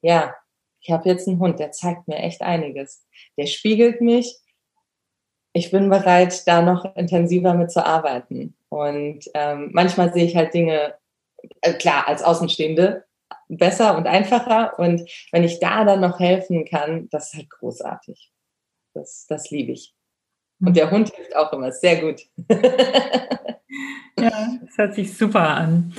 ja, 0.01 0.35
ich 0.81 0.91
habe 0.91 1.09
jetzt 1.09 1.27
einen 1.27 1.39
Hund, 1.39 1.59
der 1.59 1.71
zeigt 1.71 2.07
mir 2.07 2.17
echt 2.17 2.41
einiges. 2.41 3.05
Der 3.37 3.47
spiegelt 3.47 4.01
mich, 4.01 4.35
ich 5.55 5.71
bin 5.71 5.89
bereit, 5.89 6.45
da 6.47 6.61
noch 6.61 6.95
intensiver 6.97 7.53
mit 7.53 7.71
zu 7.71 7.83
arbeiten. 7.83 8.57
Und 8.67 9.21
ähm, 9.33 9.69
manchmal 9.71 10.11
sehe 10.11 10.25
ich 10.25 10.35
halt 10.35 10.53
Dinge, 10.53 10.95
äh, 11.61 11.73
klar, 11.73 12.09
als 12.09 12.21
Außenstehende 12.21 13.05
besser 13.47 13.97
und 13.97 14.05
einfacher. 14.05 14.77
Und 14.77 15.09
wenn 15.31 15.45
ich 15.45 15.61
da 15.61 15.85
dann 15.85 16.01
noch 16.01 16.19
helfen 16.19 16.65
kann, 16.65 17.07
das 17.09 17.27
ist 17.27 17.35
halt 17.35 17.49
großartig. 17.49 18.33
Das, 18.93 19.27
das 19.29 19.49
liebe 19.49 19.71
ich. 19.71 19.95
Und 20.59 20.75
der 20.75 20.91
Hund 20.91 21.13
hilft 21.15 21.35
auch 21.37 21.53
immer 21.53 21.71
sehr 21.71 22.01
gut. 22.01 22.23
ja, 24.19 24.57
das 24.61 24.77
hört 24.77 24.93
sich 24.93 25.17
super 25.17 25.47
an. 25.47 25.93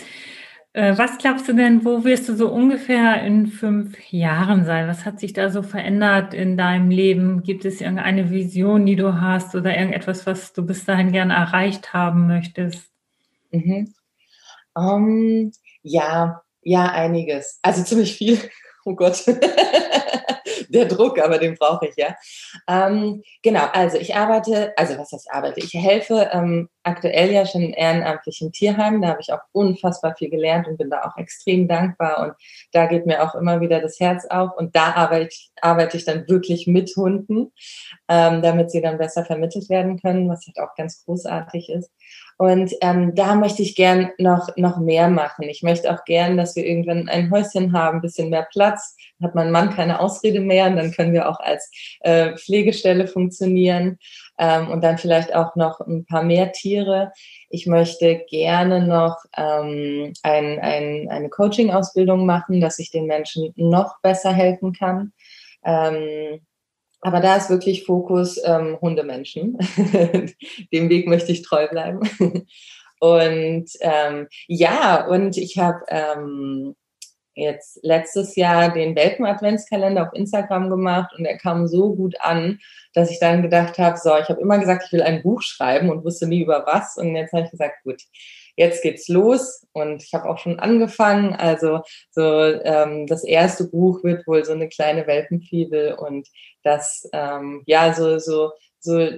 Äh, 0.77 0.99
was 0.99 1.17
glaubst 1.17 1.49
du 1.49 1.55
denn, 1.55 1.87
wo 1.87 2.05
wirst 2.05 2.29
du 2.29 2.37
so 2.37 2.53
ungefähr 2.53 3.23
in 3.23 3.47
fünf 3.47 4.13
Jahren 4.13 4.67
sein? 4.67 4.87
Was 4.89 5.07
hat 5.07 5.19
sich 5.19 5.33
da 5.33 5.49
so 5.49 5.63
verändert 5.63 6.35
in 6.35 6.59
deinem 6.59 6.91
Leben? 6.91 7.43
Gibt 7.43 7.65
es 7.65 7.81
irgendeine 7.81 8.29
Vision, 8.29 8.85
die 8.85 8.95
du 8.95 9.19
hast 9.19 9.55
oder 9.55 9.75
irgendetwas, 9.75 10.27
was 10.27 10.53
du 10.53 10.67
bis 10.67 10.85
dahin 10.85 11.13
gerne 11.13 11.33
erreicht 11.33 11.95
haben 11.95 12.27
möchtest? 12.27 12.91
Mhm. 13.53 13.95
Um, 14.75 15.09
ähm, 15.09 15.53
ja, 15.83 16.43
ja, 16.61 16.85
einiges. 16.93 17.59
Also 17.63 17.83
ziemlich 17.83 18.15
viel. 18.15 18.39
Oh 18.87 18.95
Gott. 18.95 19.25
der 20.69 20.87
Druck, 20.87 21.19
aber 21.19 21.39
den 21.39 21.57
brauche 21.57 21.89
ich 21.89 21.97
ja. 21.97 22.15
Ähm, 22.69 23.23
genau, 23.43 23.65
also 23.73 23.99
ich 23.99 24.15
arbeite, 24.15 24.73
also 24.77 24.97
was 24.97 25.13
heißt 25.13 25.31
arbeite? 25.31 25.61
Ich 25.61 25.75
helfe 25.75 26.31
ähm, 26.33 26.69
aktuell 26.83 27.33
ja 27.33 27.47
schon 27.47 27.63
ehrenamtlich 27.63 28.41
im 28.43 28.53
Tierheim. 28.53 29.03
Da 29.03 29.09
habe 29.09 29.21
ich 29.21 29.33
auch 29.33 29.41
unfassbar 29.53 30.15
viel 30.17 30.31
gelernt 30.31 30.69
und 30.69 30.79
bin 30.79 30.91
da 30.91 31.03
auch 31.03 31.17
extrem 31.17 31.67
dankbar. 31.67 32.23
Und 32.23 32.35
da 32.73 32.87
geht 32.87 33.07
mir 33.07 33.23
auch 33.23 33.35
immer 33.35 33.61
wieder 33.61 33.81
das 33.81 33.99
Herz 33.99 34.25
auf. 34.27 34.51
Und 34.57 34.77
da 34.77 34.93
arbeite, 34.93 35.35
arbeite 35.61 35.97
ich 35.97 36.05
dann 36.05 36.29
wirklich 36.29 36.67
mit 36.67 36.95
Hunden, 36.97 37.53
ähm, 38.09 38.43
damit 38.43 38.71
sie 38.71 38.81
dann 38.81 38.99
besser 38.99 39.25
vermittelt 39.25 39.69
werden 39.69 40.01
können, 40.01 40.29
was 40.29 40.47
halt 40.47 40.59
auch 40.59 40.75
ganz 40.77 41.05
großartig 41.05 41.71
ist. 41.71 41.91
Und 42.39 42.73
ähm, 42.83 43.15
da 43.15 43.35
möchte 43.35 43.63
ich 43.63 43.75
gern 43.75 44.11
noch, 44.19 44.49
noch 44.57 44.79
mehr 44.79 45.09
machen. 45.09 45.49
Ich 45.49 45.63
möchte 45.63 45.93
auch 45.93 46.05
gern, 46.05 46.37
dass 46.37 46.55
wir 46.55 46.67
irgendwann 46.67 47.09
ein 47.09 47.31
Häuschen 47.31 47.73
haben, 47.73 48.03
bisschen 48.03 48.29
mehr 48.29 48.47
Platz. 48.51 48.95
Hat 49.23 49.35
mein 49.35 49.51
Mann 49.51 49.71
keine 49.71 50.01
Ausrede 50.01 50.41
mehr 50.41 50.67
und 50.67 50.77
dann 50.77 50.93
können 50.93 51.15
wir 51.15 51.31
auch 51.31 51.41
als 51.41 51.71
äh, 52.01 52.37
Pflegestelle 52.37 53.07
funktionieren. 53.07 53.99
Ähm, 54.39 54.69
und 54.69 54.85
dann 54.85 54.99
vielleicht 54.99 55.35
auch 55.35 55.57
noch 55.57 55.81
ein 55.81 56.05
paar 56.05 56.23
mehr 56.23 56.53
Tiere. 56.53 57.11
Ich 57.49 57.67
möchte 57.67 58.23
gerne 58.29 58.87
noch 58.87 59.17
ähm, 59.35 60.13
ein, 60.23 60.59
ein, 60.59 61.09
eine 61.09 61.31
Coaching-Ausbildung 61.31 62.27
machen, 62.27 62.61
dass 62.61 62.79
ich 62.79 62.91
den 62.91 63.07
Menschen 63.07 63.55
noch 63.57 63.99
besser 64.03 64.33
helfen 64.35 64.75
kann. 64.75 65.15
Ähm, 65.65 66.41
aber 67.07 67.21
da 67.21 67.37
ist 67.37 67.51
wirklich 67.51 67.85
Fokus 67.85 68.37
ähm, 68.45 68.79
Hundemenschen. 68.81 69.57
Dem 70.73 70.89
Weg 70.91 71.07
möchte 71.07 71.31
ich 71.31 71.43
treu 71.43 71.69
bleiben. 71.69 72.01
und 72.99 73.67
ähm, 73.81 74.27
ja, 74.49 75.07
und 75.07 75.37
ich 75.37 75.57
habe 75.57 75.85
ähm, 75.87 76.75
jetzt 77.37 77.79
letztes 77.85 78.35
Jahr 78.35 78.75
den 78.75 78.97
Welpen-Adventskalender 78.97 80.03
auf 80.03 80.15
Instagram 80.15 80.69
gemacht 80.69 81.15
und 81.17 81.27
er 81.27 81.39
kam 81.39 81.69
so 81.69 81.95
gut 81.95 82.17
an, 82.19 82.59
dass 82.93 83.09
ich 83.13 83.21
dann 83.21 83.41
gedacht 83.41 83.79
habe, 83.79 83.97
so, 83.99 84.11
ich 84.17 84.29
habe 84.29 84.41
immer 84.41 84.59
gesagt, 84.59 84.87
ich 84.87 84.93
will 84.93 85.03
ein 85.03 85.23
Buch 85.23 85.43
schreiben 85.43 85.91
und 85.91 86.05
wusste 86.05 86.27
nie 86.27 86.43
über 86.43 86.65
was. 86.67 86.97
Und 86.97 87.15
jetzt 87.15 87.33
habe 87.33 87.45
ich 87.45 87.53
gesagt, 87.53 87.85
gut, 87.85 88.03
jetzt 88.57 88.83
geht's 88.83 89.09
los 89.09 89.67
und 89.73 90.03
ich 90.03 90.15
habe 90.15 90.29
auch 90.29 90.39
schon 90.39 90.59
angefangen. 90.59 91.35
Also 91.35 91.83
so 92.11 92.43
ähm, 92.43 93.07
das 93.07 93.25
erste 93.25 93.69
Buch 93.69 94.03
wird 94.03 94.27
wohl 94.27 94.45
so 94.45 94.53
eine 94.53 94.69
kleine 94.69 95.07
Welpenfibel 95.07 95.95
und 95.95 96.29
das 96.63 97.09
ähm, 97.13 97.63
ja 97.67 97.95
so 97.95 98.19
so 98.19 98.53
so 98.81 99.09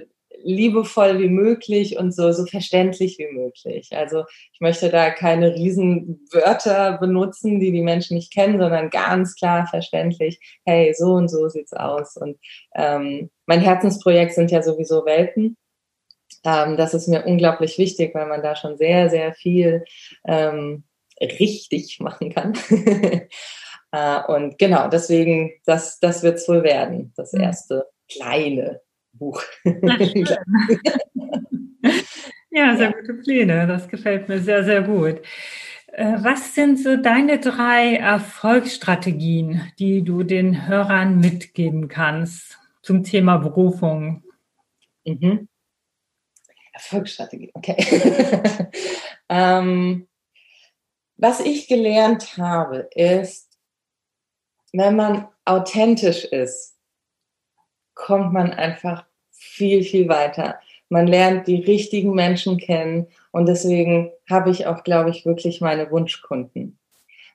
liebevoll 0.43 1.19
wie 1.19 1.29
möglich 1.29 1.97
und 1.97 2.13
so, 2.13 2.31
so 2.31 2.45
verständlich 2.45 3.17
wie 3.17 3.31
möglich. 3.31 3.89
Also 3.91 4.23
ich 4.53 4.61
möchte 4.61 4.89
da 4.89 5.09
keine 5.09 5.53
riesen 5.53 6.25
Wörter 6.31 6.97
benutzen, 6.97 7.59
die 7.59 7.71
die 7.71 7.81
Menschen 7.81 8.15
nicht 8.15 8.33
kennen, 8.33 8.59
sondern 8.59 8.89
ganz 8.89 9.35
klar 9.35 9.67
verständlich, 9.67 10.39
hey, 10.65 10.93
so 10.93 11.13
und 11.13 11.29
so 11.29 11.49
sieht's 11.49 11.73
aus. 11.73 12.15
Und 12.17 12.37
ähm, 12.75 13.29
mein 13.47 13.61
Herzensprojekt 13.61 14.33
sind 14.33 14.51
ja 14.51 14.61
sowieso 14.61 15.05
Welten. 15.05 15.57
Ähm, 16.43 16.77
das 16.77 16.93
ist 16.93 17.07
mir 17.07 17.25
unglaublich 17.25 17.77
wichtig, 17.77 18.15
weil 18.15 18.27
man 18.27 18.41
da 18.41 18.55
schon 18.55 18.77
sehr, 18.77 19.09
sehr 19.09 19.33
viel 19.33 19.83
ähm, 20.25 20.83
richtig 21.21 21.99
machen 21.99 22.33
kann. 22.33 22.53
äh, 23.91 24.21
und 24.27 24.57
genau, 24.57 24.87
deswegen, 24.87 25.51
das, 25.65 25.99
das 25.99 26.23
wird 26.23 26.35
es 26.37 26.47
wohl 26.47 26.63
werden, 26.63 27.13
das 27.15 27.33
mhm. 27.33 27.41
erste 27.41 27.85
kleine 28.11 28.81
Buch. 29.11 29.43
ja, 32.51 32.77
sehr 32.77 32.93
gute 32.93 33.13
Pläne. 33.15 33.67
Das 33.67 33.87
gefällt 33.87 34.29
mir 34.29 34.39
sehr, 34.39 34.63
sehr 34.63 34.81
gut. 34.81 35.21
Äh, 35.87 36.17
was 36.19 36.55
sind 36.55 36.79
so 36.79 36.97
deine 36.97 37.39
drei 37.39 37.95
Erfolgsstrategien, 37.95 39.61
die 39.79 40.03
du 40.03 40.23
den 40.23 40.67
Hörern 40.67 41.19
mitgeben 41.19 41.87
kannst 41.87 42.57
zum 42.81 43.03
Thema 43.03 43.37
Berufung? 43.37 44.23
Mhm. 45.05 45.47
Erfolgsstrategie, 46.79 47.51
okay. 47.53 47.75
ähm, 49.29 50.07
was 51.17 51.41
ich 51.41 51.67
gelernt 51.67 52.37
habe, 52.37 52.89
ist, 52.95 53.49
wenn 54.71 54.95
man 54.95 55.27
authentisch 55.43 56.23
ist, 56.23 56.77
kommt 57.95 58.31
man 58.31 58.53
einfach 58.53 59.05
viel, 59.31 59.83
viel 59.83 60.07
weiter. 60.07 60.59
Man 60.87 61.05
lernt 61.05 61.47
die 61.47 61.61
richtigen 61.61 62.13
Menschen 62.13 62.57
kennen 62.57 63.07
und 63.31 63.47
deswegen 63.47 64.11
habe 64.29 64.49
ich 64.49 64.65
auch, 64.65 64.83
glaube 64.83 65.09
ich, 65.09 65.25
wirklich 65.25 65.59
meine 65.59 65.91
Wunschkunden. 65.91 66.79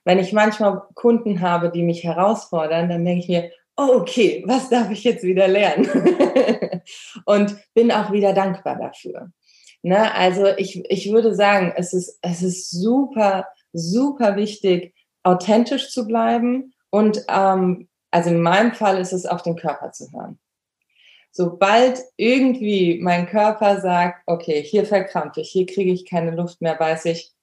Wenn 0.03 0.17
ich 0.17 0.33
manchmal 0.33 0.81
Kunden 0.95 1.41
habe, 1.41 1.69
die 1.69 1.83
mich 1.83 2.03
herausfordern, 2.03 2.89
dann 2.89 3.05
denke 3.05 3.21
ich 3.21 3.29
mir, 3.29 3.51
oh, 3.77 3.95
okay, 3.95 4.43
was 4.47 4.69
darf 4.69 4.89
ich 4.91 5.03
jetzt 5.03 5.23
wieder 5.23 5.47
lernen? 5.47 5.87
und 7.25 7.55
bin 7.73 7.91
auch 7.91 8.11
wieder 8.11 8.33
dankbar 8.33 8.77
dafür. 8.77 9.31
Ne? 9.81 10.13
Also 10.13 10.47
ich, 10.57 10.83
ich 10.89 11.11
würde 11.11 11.35
sagen, 11.35 11.73
es 11.75 11.93
ist, 11.93 12.17
es 12.21 12.41
ist 12.41 12.71
super, 12.71 13.47
super 13.73 14.35
wichtig, 14.35 14.95
authentisch 15.23 15.91
zu 15.91 16.07
bleiben 16.07 16.73
und 16.89 17.23
ähm, 17.27 17.87
also 18.11 18.29
in 18.29 18.41
meinem 18.41 18.73
Fall 18.73 18.99
ist 18.99 19.11
es 19.11 19.25
auf 19.25 19.41
den 19.41 19.55
Körper 19.55 19.91
zu 19.91 20.11
hören. 20.13 20.39
sobald 21.31 22.01
irgendwie 22.15 22.99
mein 23.01 23.27
Körper 23.27 23.81
sagt, 23.81 24.23
okay, 24.25 24.63
hier 24.63 24.85
verkrampfe 24.85 25.41
ich, 25.41 25.49
hier 25.49 25.65
kriege 25.65 25.91
ich 25.91 26.09
keine 26.09 26.31
Luft 26.31 26.61
mehr, 26.61 26.79
weiß 26.79 27.05
ich, 27.05 27.33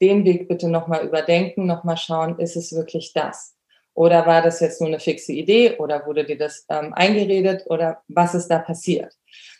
den 0.00 0.24
Weg 0.24 0.48
bitte 0.48 0.68
nochmal 0.68 1.06
überdenken, 1.06 1.66
nochmal 1.66 1.96
schauen, 1.96 2.38
ist 2.38 2.56
es 2.56 2.72
wirklich 2.72 3.12
das? 3.12 3.57
Oder 3.98 4.26
war 4.26 4.42
das 4.42 4.60
jetzt 4.60 4.80
nur 4.80 4.86
eine 4.86 5.00
fixe 5.00 5.32
Idee 5.32 5.76
oder 5.78 6.06
wurde 6.06 6.24
dir 6.24 6.38
das 6.38 6.64
ähm, 6.68 6.94
eingeredet 6.94 7.64
oder 7.66 8.00
was 8.06 8.32
ist 8.32 8.46
da 8.46 8.60
passiert? 8.60 9.12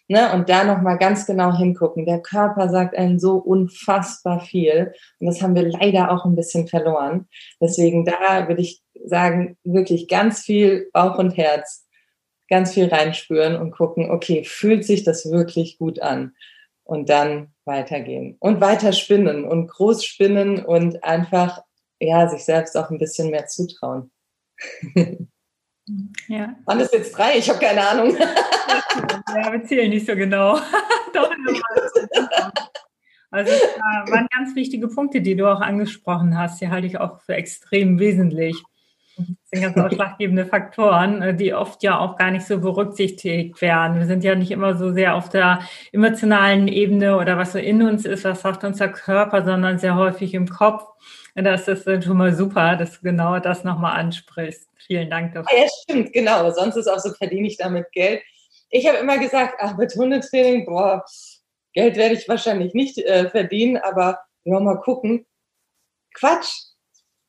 Ne? 0.07 0.33
Und 0.33 0.49
da 0.49 0.63
nochmal 0.63 0.97
ganz 0.97 1.27
genau 1.27 1.57
hingucken. 1.57 2.07
Der 2.07 2.21
Körper 2.21 2.69
sagt 2.69 2.97
einem 2.97 3.19
so 3.19 3.39
unfassbar 3.39 4.39
viel 4.39 4.93
und 5.19 5.27
das 5.27 5.43
haben 5.43 5.57
wir 5.57 5.69
leider 5.69 6.13
auch 6.13 6.25
ein 6.25 6.37
bisschen 6.37 6.69
verloren. 6.69 7.27
Deswegen 7.61 8.05
da 8.05 8.47
würde 8.47 8.63
ich 8.63 8.81
sagen, 9.05 9.57
wirklich 9.65 10.07
ganz 10.07 10.43
viel 10.43 10.89
Bauch 10.93 11.19
und 11.19 11.37
Herz, 11.37 11.89
ganz 12.49 12.75
viel 12.75 12.87
reinspüren 12.87 13.57
und 13.57 13.73
gucken, 13.73 14.09
okay, 14.09 14.45
fühlt 14.45 14.85
sich 14.85 15.03
das 15.03 15.29
wirklich 15.33 15.79
gut 15.79 16.01
an? 16.01 16.37
Und 16.85 17.09
dann 17.09 17.55
weitergehen 17.65 18.37
und 18.39 18.61
weiter 18.61 18.93
spinnen 18.93 19.45
und 19.45 19.67
groß 19.67 20.05
spinnen 20.05 20.65
und 20.65 21.03
einfach 21.03 21.61
ja, 22.01 22.29
sich 22.29 22.45
selbst 22.45 22.77
auch 22.77 22.91
ein 22.91 22.99
bisschen 22.99 23.31
mehr 23.31 23.49
zutrauen. 23.49 24.13
Ja. 26.29 26.57
Wann 26.67 26.81
ist 26.81 26.93
jetzt 26.93 27.17
drei? 27.17 27.39
Ich 27.39 27.49
habe 27.49 27.59
keine 27.59 27.87
Ahnung. 27.87 28.15
ja, 28.17 29.53
wir 29.53 29.65
zählen 29.65 29.89
nicht 29.91 30.07
so 30.07 30.15
genau. 30.15 30.55
also 33.31 33.53
es 33.53 33.63
waren 34.13 34.27
ganz 34.31 34.55
wichtige 34.55 34.89
Punkte, 34.89 35.23
die 35.23 35.37
du 35.37 35.51
auch 35.51 35.61
angesprochen 35.61 36.37
hast. 36.39 36.61
Die 36.61 36.69
halte 36.69 36.87
ich 36.87 36.99
auch 36.99 37.23
für 37.23 37.35
extrem 37.35 37.99
wesentlich. 37.99 38.63
Das 39.19 39.51
sind 39.51 39.63
ganz 39.63 39.77
ausschlaggebende 39.77 40.47
Faktoren, 40.47 41.23
äh, 41.23 41.35
die 41.35 41.53
oft 41.53 41.83
ja 41.83 41.99
auch 41.99 42.17
gar 42.17 42.31
nicht 42.31 42.47
so 42.47 42.61
berücksichtigt 42.61 43.61
werden. 43.61 43.99
Wir 43.99 44.07
sind 44.07 44.23
ja 44.25 44.35
nicht 44.35 44.51
immer 44.51 44.77
so 44.77 44.93
sehr 44.93 45.15
auf 45.15 45.29
der 45.29 45.61
emotionalen 45.93 46.69
Ebene 46.69 47.17
oder 47.17 47.37
was 47.37 47.53
so 47.53 47.59
in 47.59 47.83
uns 47.83 48.05
ist, 48.05 48.25
was 48.25 48.43
sagt 48.43 48.65
unser 48.65 48.89
Körper, 48.89 49.45
sondern 49.45 49.79
sehr 49.79 49.97
häufig 49.97 50.35
im 50.35 50.49
Kopf. 50.49 50.85
Und 51.35 51.45
das 51.45 51.69
ist 51.69 51.85
schon 52.05 52.17
mal 52.17 52.35
super, 52.35 52.77
dass 52.77 52.99
du 52.99 53.03
genau 53.03 53.39
das 53.39 53.65
nochmal 53.65 53.99
ansprichst. 53.99 54.69
Vielen 54.87 55.11
Dank 55.11 55.35
dafür. 55.35 55.59
Ja, 55.59 55.67
stimmt, 55.83 56.13
genau. 56.13 56.51
Sonst 56.51 56.77
ist 56.77 56.89
auch 56.89 56.99
so, 56.99 57.13
verdiene 57.13 57.47
ich 57.47 57.57
damit 57.57 57.91
Geld. 57.93 58.23
Ich 58.71 58.87
habe 58.87 58.99
immer 58.99 59.19
gesagt, 59.19 59.55
ach, 59.59 59.77
mit 59.77 59.95
Hundetraining, 59.95 60.67
boah, 60.67 61.05
Geld 61.73 61.97
werde 61.97 62.15
ich 62.15 62.29
wahrscheinlich 62.29 62.75
nicht 62.75 62.99
äh, 62.99 63.29
verdienen, 63.31 63.77
aber 63.77 64.21
ja, 64.45 64.59
mal 64.61 64.81
gucken. 64.81 65.27
Quatsch, 66.15 66.68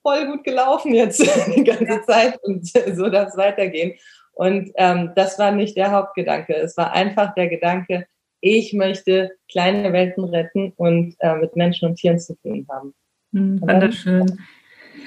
voll 0.02 0.28
gut 0.28 0.44
gelaufen 0.44 0.94
jetzt 0.94 1.20
die 1.56 1.64
ganze. 1.64 2.02
Zeit 2.06 2.40
und 2.44 2.68
so 2.96 3.10
darf 3.10 3.30
es 3.30 3.38
weitergehen. 3.38 3.94
Und 4.34 4.72
ähm, 4.76 5.12
das 5.16 5.38
war 5.38 5.52
nicht 5.52 5.76
der 5.76 5.92
Hauptgedanke. 5.92 6.56
Es 6.56 6.78
war 6.78 6.94
einfach 6.94 7.34
der 7.34 7.50
Gedanke, 7.50 8.08
ich 8.42 8.74
möchte 8.74 9.32
kleine 9.52 9.92
Welten 9.92 10.24
retten 10.24 10.72
und 10.78 11.16
äh, 11.20 11.36
mit 11.36 11.56
Menschen 11.58 11.90
und 11.90 11.96
Tieren 11.98 12.20
zu 12.20 12.36
tun 12.36 12.66
haben. 12.70 12.94
Hm, 13.34 13.62
wunderschön. 13.62 14.40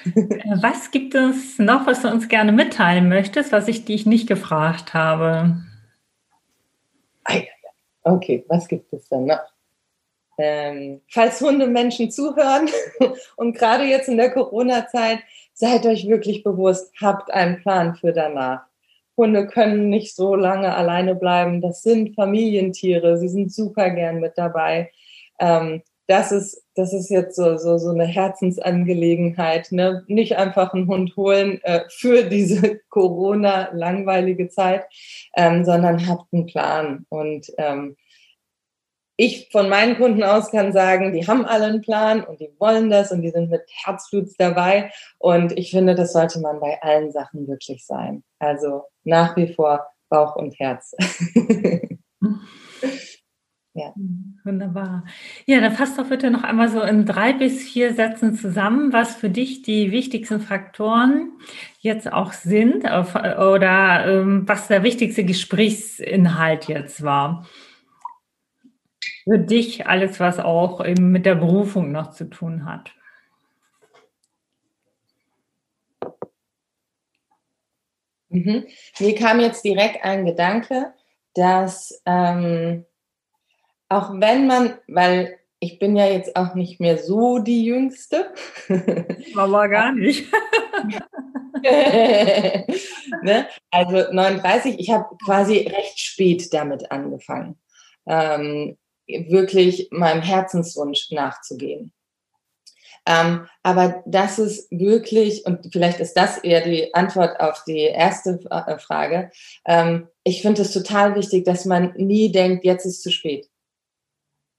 Was 0.61 0.91
gibt 0.91 1.15
es 1.15 1.59
noch, 1.59 1.87
was 1.87 2.03
du 2.03 2.09
uns 2.09 2.29
gerne 2.29 2.51
mitteilen 2.51 3.09
möchtest, 3.09 3.53
was 3.53 3.69
ich 3.69 3.85
dich 3.85 4.07
nicht 4.07 4.27
gefragt 4.27 4.95
habe? 4.95 5.63
Okay, 8.03 8.45
was 8.49 8.69
gibt 8.69 8.93
es 8.93 9.09
denn 9.09 9.27
noch? 9.27 9.41
Ähm, 10.45 11.01
falls 11.09 11.41
Hundemenschen 11.41 12.11
zuhören 12.11 12.69
und 13.37 13.57
gerade 13.57 13.85
jetzt 13.85 14.09
in 14.09 14.17
der 14.17 14.31
Corona-Zeit, 14.31 15.21
seid 15.55 15.87
euch 15.87 16.09
wirklich 16.09 16.43
bewusst, 16.43 16.93
habt 17.01 17.33
einen 17.33 17.61
Plan 17.61 17.95
für 17.95 18.13
danach. 18.13 18.63
Hunde 19.17 19.47
können 19.47 19.89
nicht 19.89 20.17
so 20.17 20.35
lange 20.35 20.75
alleine 20.75 21.15
bleiben. 21.15 21.61
Das 21.61 21.83
sind 21.83 22.17
Familientiere. 22.17 23.19
Sie 23.19 23.29
sind 23.29 23.53
super 23.53 23.91
gern 23.91 24.19
mit 24.19 24.33
dabei. 24.37 24.91
Ähm, 25.39 25.83
das 26.09 26.33
ist, 26.33 26.65
das 26.75 26.93
ist 26.93 27.11
jetzt 27.11 27.37
so, 27.37 27.57
so, 27.59 27.79
so 27.79 27.91
eine 27.91 28.07
Herzensangelegenheit. 28.07 29.71
Ne? 29.71 30.03
Nicht 30.09 30.37
einfach 30.37 30.75
einen 30.75 30.89
Hund 30.89 31.15
holen 31.17 31.61
äh, 31.63 31.83
für 31.89 32.25
diese 32.25 32.81
Corona-langweilige 32.89 34.49
Zeit, 34.49 34.87
ähm, 35.37 35.65
sondern 35.65 36.09
habt 36.09 36.33
einen 36.33 36.47
Plan. 36.47 37.07
Und 37.09 37.53
ähm, 37.59 37.97
ich 39.23 39.49
von 39.53 39.69
meinen 39.69 39.97
Kunden 39.97 40.25
aus 40.25 40.51
kann 40.51 40.73
sagen, 40.73 41.13
die 41.13 41.25
haben 41.29 41.45
alle 41.45 41.67
einen 41.67 41.81
Plan 41.81 42.25
und 42.25 42.41
die 42.41 42.51
wollen 42.59 42.91
das 42.91 43.13
und 43.13 43.23
die 43.23 43.31
sind 43.31 43.51
mit 43.51 43.63
Herzblut 43.85 44.31
dabei. 44.37 44.91
Und 45.19 45.57
ich 45.57 45.71
finde, 45.71 45.95
das 45.95 46.13
sollte 46.13 46.41
man 46.41 46.59
bei 46.59 46.83
allen 46.83 47.13
Sachen 47.13 47.47
wirklich 47.47 47.87
sein. 47.87 48.25
Also 48.41 48.83
nach 49.05 49.37
wie 49.37 49.55
vor 49.55 49.87
Bauch 50.09 50.35
und 50.35 50.59
Herz. 50.59 50.97
ja. 53.75 53.95
Wunderbar. 54.45 55.05
Ja, 55.47 55.61
dann 55.61 55.73
fasst 55.73 55.99
doch 55.99 56.09
bitte 56.09 56.33
noch 56.33 56.43
einmal 56.43 56.69
so 56.69 56.83
in 56.83 57.07
drei 57.07 57.33
bis 57.33 57.63
vier 57.63 57.95
Sätzen 57.95 58.35
zusammen, 58.35 58.93
was 58.93 59.15
für 59.15 59.31
dich 59.31 59.63
die 59.63 59.93
wichtigsten 59.93 60.41
Faktoren 60.41 61.31
jetzt 61.79 62.13
auch 62.13 62.33
sind 62.33 62.85
oder 62.85 64.05
ähm, 64.05 64.49
was 64.49 64.67
der 64.67 64.83
wichtigste 64.83 65.23
Gesprächsinhalt 65.23 66.67
jetzt 66.67 67.05
war 67.05 67.47
für 69.25 69.39
dich 69.39 69.87
alles, 69.87 70.21
was 70.21 70.39
auch 70.39 70.85
eben 70.85 71.13
mit 71.13 71.27
der 71.27 71.35
Berufung 71.35 71.93
noch 71.93 72.13
zu 72.13 72.29
tun 72.31 72.65
hat? 72.65 72.93
Mhm. 78.29 78.67
Mir 78.99 79.15
kam 79.15 79.41
jetzt 79.41 79.65
direkt 79.65 80.05
ein 80.05 80.25
Gedanke, 80.25 80.95
dass 81.35 82.03
ähm, 82.07 82.87
auch 83.89 84.11
wenn 84.15 84.47
man, 84.47 84.79
weil 84.89 85.39
ich 85.61 85.79
bin 85.79 85.95
ja 85.97 86.07
jetzt 86.07 86.35
auch 86.35 86.55
nicht 86.55 86.81
mehr 86.81 86.99
so 86.99 87.39
die 87.39 87.65
Jüngste. 87.65 88.33
Aber 89.37 89.69
gar 89.69 89.93
nicht. 89.93 90.33
ne? 93.23 93.47
Also 93.71 94.13
39, 94.13 94.81
ich 94.81 94.91
habe 94.91 95.17
quasi 95.25 95.59
recht 95.59 96.01
spät 96.01 96.53
damit 96.53 96.91
angefangen. 96.91 97.61
Ähm, 98.07 98.77
wirklich 99.29 99.89
meinem 99.91 100.23
Herzenswunsch 100.23 101.11
nachzugehen. 101.11 101.93
Ähm, 103.05 103.49
aber 103.63 104.03
das 104.07 104.39
ist 104.39 104.71
wirklich, 104.71 105.45
und 105.45 105.73
vielleicht 105.73 105.99
ist 105.99 106.15
das 106.15 106.39
eher 106.39 106.61
die 106.63 106.95
Antwort 106.95 107.41
auf 107.41 107.65
die 107.65 107.81
erste 107.81 108.39
äh, 108.51 108.79
Frage, 108.79 109.31
ähm, 109.67 110.09
ich 110.23 110.43
finde 110.43 110.63
es 110.63 110.73
total 110.73 111.17
wichtig, 111.17 111.45
dass 111.45 111.65
man 111.65 111.95
nie 111.97 112.31
denkt, 112.31 112.65
jetzt 112.65 112.87
ist 112.87 113.03
zu 113.03 113.11
spät. 113.11 113.49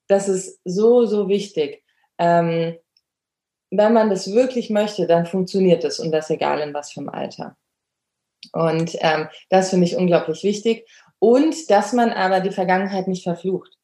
Das 0.07 0.27
ist 0.27 0.59
so, 0.65 1.05
so 1.05 1.29
wichtig. 1.29 1.83
Ähm, 2.17 2.75
wenn 3.71 3.93
man 3.93 4.09
das 4.09 4.33
wirklich 4.33 4.69
möchte, 4.69 5.07
dann 5.07 5.25
funktioniert 5.25 5.83
es 5.85 5.99
und 5.99 6.11
das 6.11 6.29
egal 6.29 6.59
in 6.59 6.73
was 6.73 6.91
für 6.91 6.99
einem 6.99 7.09
Alter. 7.09 7.55
Und 8.51 8.95
ähm, 8.99 9.29
das 9.49 9.69
finde 9.69 9.85
ich 9.85 9.95
unglaublich 9.95 10.43
wichtig. 10.43 10.87
Und 11.17 11.71
dass 11.71 11.93
man 11.93 12.11
aber 12.11 12.41
die 12.41 12.51
Vergangenheit 12.51 13.07
nicht 13.07 13.23
verflucht 13.23 13.77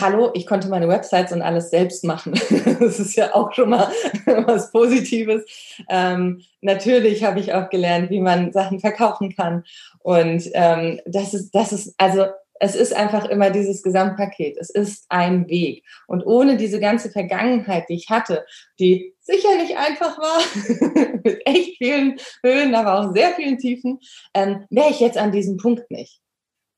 hallo, 0.00 0.30
ich 0.34 0.46
konnte 0.46 0.68
meine 0.68 0.88
Websites 0.88 1.32
und 1.32 1.42
alles 1.42 1.70
selbst 1.70 2.04
machen. 2.04 2.32
das 2.80 2.98
ist 2.98 3.16
ja 3.16 3.34
auch 3.34 3.52
schon 3.52 3.70
mal 3.70 3.90
was 4.26 4.70
Positives. 4.70 5.44
Ähm, 5.88 6.42
natürlich 6.60 7.24
habe 7.24 7.40
ich 7.40 7.52
auch 7.52 7.70
gelernt, 7.70 8.10
wie 8.10 8.20
man 8.20 8.52
Sachen 8.52 8.80
verkaufen 8.80 9.34
kann. 9.34 9.64
Und 10.00 10.50
ähm, 10.54 11.00
das 11.06 11.34
ist, 11.34 11.54
das 11.54 11.72
ist, 11.72 11.94
also 11.98 12.26
es 12.60 12.74
ist 12.74 12.94
einfach 12.94 13.26
immer 13.26 13.50
dieses 13.50 13.82
Gesamtpaket. 13.82 14.56
Es 14.58 14.70
ist 14.70 15.06
ein 15.08 15.48
Weg. 15.48 15.84
Und 16.06 16.24
ohne 16.24 16.56
diese 16.56 16.80
ganze 16.80 17.10
Vergangenheit, 17.10 17.88
die 17.88 17.94
ich 17.94 18.10
hatte, 18.10 18.44
die 18.78 19.14
sicher 19.20 19.56
nicht 19.56 19.76
einfach 19.76 20.18
war, 20.18 21.18
mit 21.24 21.46
echt 21.46 21.78
vielen 21.78 22.18
Höhen, 22.42 22.74
aber 22.74 23.00
auch 23.00 23.12
sehr 23.12 23.32
vielen 23.32 23.58
Tiefen, 23.58 24.00
ähm, 24.34 24.64
wäre 24.70 24.90
ich 24.90 25.00
jetzt 25.00 25.18
an 25.18 25.32
diesem 25.32 25.56
Punkt 25.56 25.90
nicht. 25.90 26.20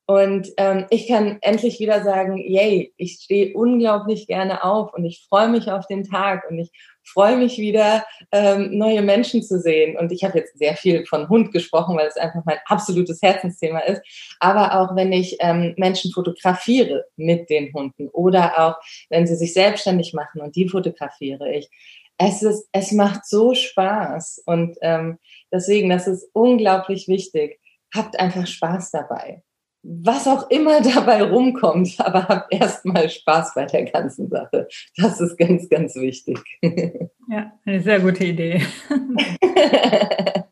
Und 0.09 0.47
ähm, 0.55 0.85
ich 0.89 1.09
kann 1.09 1.37
endlich 1.41 1.81
wieder 1.81 2.01
sagen, 2.01 2.37
yay, 2.37 2.93
ich 2.95 3.19
stehe 3.21 3.53
unglaublich 3.53 4.25
gerne 4.25 4.63
auf 4.63 4.93
und 4.93 5.03
ich 5.03 5.25
freue 5.27 5.49
mich 5.49 5.69
auf 5.69 5.85
den 5.85 6.05
Tag 6.05 6.49
und 6.49 6.57
ich 6.59 6.71
freue 7.03 7.35
mich 7.35 7.57
wieder, 7.57 8.05
ähm, 8.31 8.77
neue 8.77 9.01
Menschen 9.01 9.43
zu 9.43 9.59
sehen. 9.59 9.97
Und 9.97 10.13
ich 10.13 10.23
habe 10.23 10.37
jetzt 10.37 10.57
sehr 10.57 10.77
viel 10.77 11.05
von 11.05 11.27
Hund 11.27 11.51
gesprochen, 11.51 11.97
weil 11.97 12.07
es 12.07 12.15
einfach 12.15 12.39
mein 12.45 12.59
absolutes 12.67 13.21
Herzensthema 13.21 13.79
ist. 13.79 14.01
Aber 14.39 14.79
auch 14.79 14.95
wenn 14.95 15.11
ich 15.11 15.35
ähm, 15.41 15.73
Menschen 15.75 16.13
fotografiere 16.13 17.03
mit 17.17 17.49
den 17.49 17.73
Hunden 17.73 18.07
oder 18.07 18.57
auch 18.65 18.75
wenn 19.09 19.27
sie 19.27 19.35
sich 19.35 19.53
selbstständig 19.53 20.13
machen 20.13 20.39
und 20.39 20.55
die 20.55 20.69
fotografiere 20.69 21.51
ich. 21.51 21.69
Es 22.17 22.43
ist, 22.43 22.69
es 22.71 22.93
macht 22.93 23.25
so 23.25 23.53
Spaß 23.53 24.43
und 24.45 24.77
ähm, 24.81 25.19
deswegen, 25.51 25.89
das 25.89 26.07
ist 26.07 26.29
unglaublich 26.31 27.09
wichtig. 27.09 27.59
Habt 27.93 28.17
einfach 28.17 28.47
Spaß 28.47 28.91
dabei 28.91 29.43
was 29.87 30.27
auch 30.27 30.49
immer 30.49 30.81
dabei 30.95 31.23
rumkommt, 31.23 31.95
aber 31.99 32.27
habt 32.27 32.53
erstmal 32.53 33.09
Spaß 33.09 33.53
bei 33.55 33.65
der 33.65 33.85
ganzen 33.85 34.29
Sache. 34.29 34.67
Das 34.97 35.21
ist 35.21 35.37
ganz, 35.37 35.69
ganz 35.69 35.95
wichtig. 35.95 36.39
Ja, 37.29 37.51
eine 37.65 37.81
sehr 37.81 37.99
gute 37.99 38.23
Idee. 38.23 38.61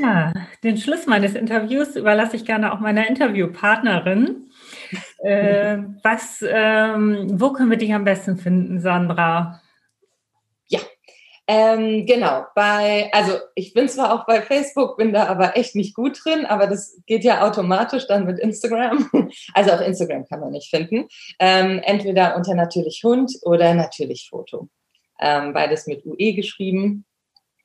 Ja, 0.00 0.32
den 0.62 0.76
Schluss 0.76 1.06
meines 1.06 1.34
Interviews 1.34 1.96
überlasse 1.96 2.36
ich 2.36 2.44
gerne 2.44 2.72
auch 2.72 2.78
meiner 2.78 3.08
Interviewpartnerin. 3.08 4.50
Äh, 5.24 5.78
was, 6.04 6.44
ähm, 6.46 7.40
wo 7.40 7.52
können 7.52 7.70
wir 7.70 7.76
dich 7.76 7.92
am 7.92 8.04
besten 8.04 8.36
finden, 8.36 8.78
Sandra? 8.78 9.62
Ähm, 11.46 12.06
genau, 12.06 12.46
bei, 12.54 13.10
also 13.12 13.32
ich 13.54 13.74
bin 13.74 13.86
zwar 13.88 14.14
auch 14.14 14.24
bei 14.26 14.40
Facebook, 14.40 14.96
bin 14.96 15.12
da 15.12 15.26
aber 15.26 15.58
echt 15.58 15.74
nicht 15.74 15.94
gut 15.94 16.24
drin, 16.24 16.46
aber 16.46 16.66
das 16.66 16.98
geht 17.06 17.22
ja 17.22 17.46
automatisch 17.46 18.06
dann 18.06 18.24
mit 18.24 18.38
Instagram. 18.38 19.10
Also 19.52 19.72
auf 19.72 19.80
Instagram 19.80 20.26
kann 20.26 20.40
man 20.40 20.52
nicht 20.52 20.70
finden. 20.70 21.06
Ähm, 21.38 21.80
entweder 21.84 22.36
unter 22.36 22.54
natürlich 22.54 23.02
Hund 23.04 23.32
oder 23.42 23.74
natürlich 23.74 24.28
Foto. 24.30 24.68
Ähm, 25.20 25.52
beides 25.52 25.86
mit 25.86 26.04
UE 26.06 26.34
geschrieben. 26.34 27.04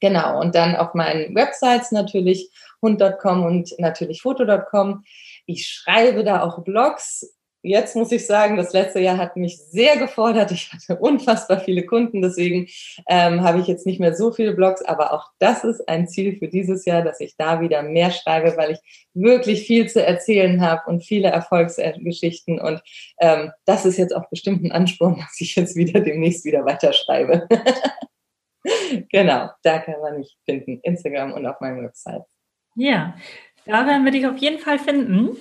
Genau, 0.02 0.40
und 0.40 0.56
dann 0.56 0.76
auf 0.76 0.94
meinen 0.94 1.36
Websites 1.36 1.92
natürlich 1.92 2.50
hund.com 2.82 3.44
und 3.44 3.74
natürlich 3.80 4.22
foto.com. 4.22 5.04
Ich 5.46 5.68
schreibe 5.68 6.24
da 6.24 6.42
auch 6.42 6.64
Blogs 6.64 7.39
jetzt 7.62 7.96
muss 7.96 8.12
ich 8.12 8.26
sagen, 8.26 8.58
das 8.58 8.74
letzte 8.74 9.00
Jahr 9.00 9.18
hat 9.18 9.36
mich 9.36 9.58
sehr 9.58 9.98
gefordert. 9.98 10.52
Ich 10.52 10.72
hatte 10.72 10.98
unfassbar 10.98 11.60
viele 11.60 11.86
Kunden, 11.86 12.22
deswegen 12.22 12.68
ähm, 13.08 13.44
habe 13.44 13.60
ich 13.60 13.68
jetzt 13.68 13.86
nicht 13.86 14.00
mehr 14.00 14.16
so 14.16 14.32
viele 14.32 14.54
Blogs, 14.54 14.82
aber 14.82 15.14
auch 15.14 15.32
das 15.40 15.64
ist 15.64 15.88
ein 15.90 16.08
Ziel 16.08 16.38
für 16.38 16.48
dieses 16.48 16.86
Jahr, 16.86 17.02
dass 17.02 17.20
ich 17.20 17.36
da 17.38 17.62
wieder 17.62 17.84
mehr 17.84 18.12
schreibe, 18.12 18.56
weil 18.58 18.72
ich 18.72 19.10
wirklich 19.14 19.66
viel 19.68 19.90
zu 19.90 20.06
erzählen 20.06 20.62
habe 20.62 20.90
und 20.90 21.04
viele 21.04 21.30
Erfolgsgeschichten 21.30 22.60
und 22.60 22.82
ähm, 23.20 23.52
das 23.66 23.86
ist 23.86 23.98
jetzt 23.98 24.16
auch 24.16 24.30
bestimmt 24.30 24.64
ein 24.64 24.72
Ansporn, 24.72 25.16
dass 25.20 25.40
ich 25.42 25.56
jetzt 25.56 25.76
wieder 25.76 26.00
demnächst 26.00 26.46
wieder 26.46 26.66
weiterschreibe. 26.66 27.48
genau, 29.12 29.50
da 29.64 29.80
kann 29.80 30.00
man 30.02 30.18
mich 30.18 30.38
finden, 30.46 30.80
Instagram 30.84 31.34
und 31.34 31.46
auf 31.46 31.60
meiner 31.60 31.84
Website. 31.84 32.24
Ja, 32.76 33.16
da 33.66 33.86
werden 33.86 34.06
wir 34.06 34.12
dich 34.12 34.26
auf 34.26 34.38
jeden 34.38 34.60
Fall 34.60 34.80
finden. 34.80 35.38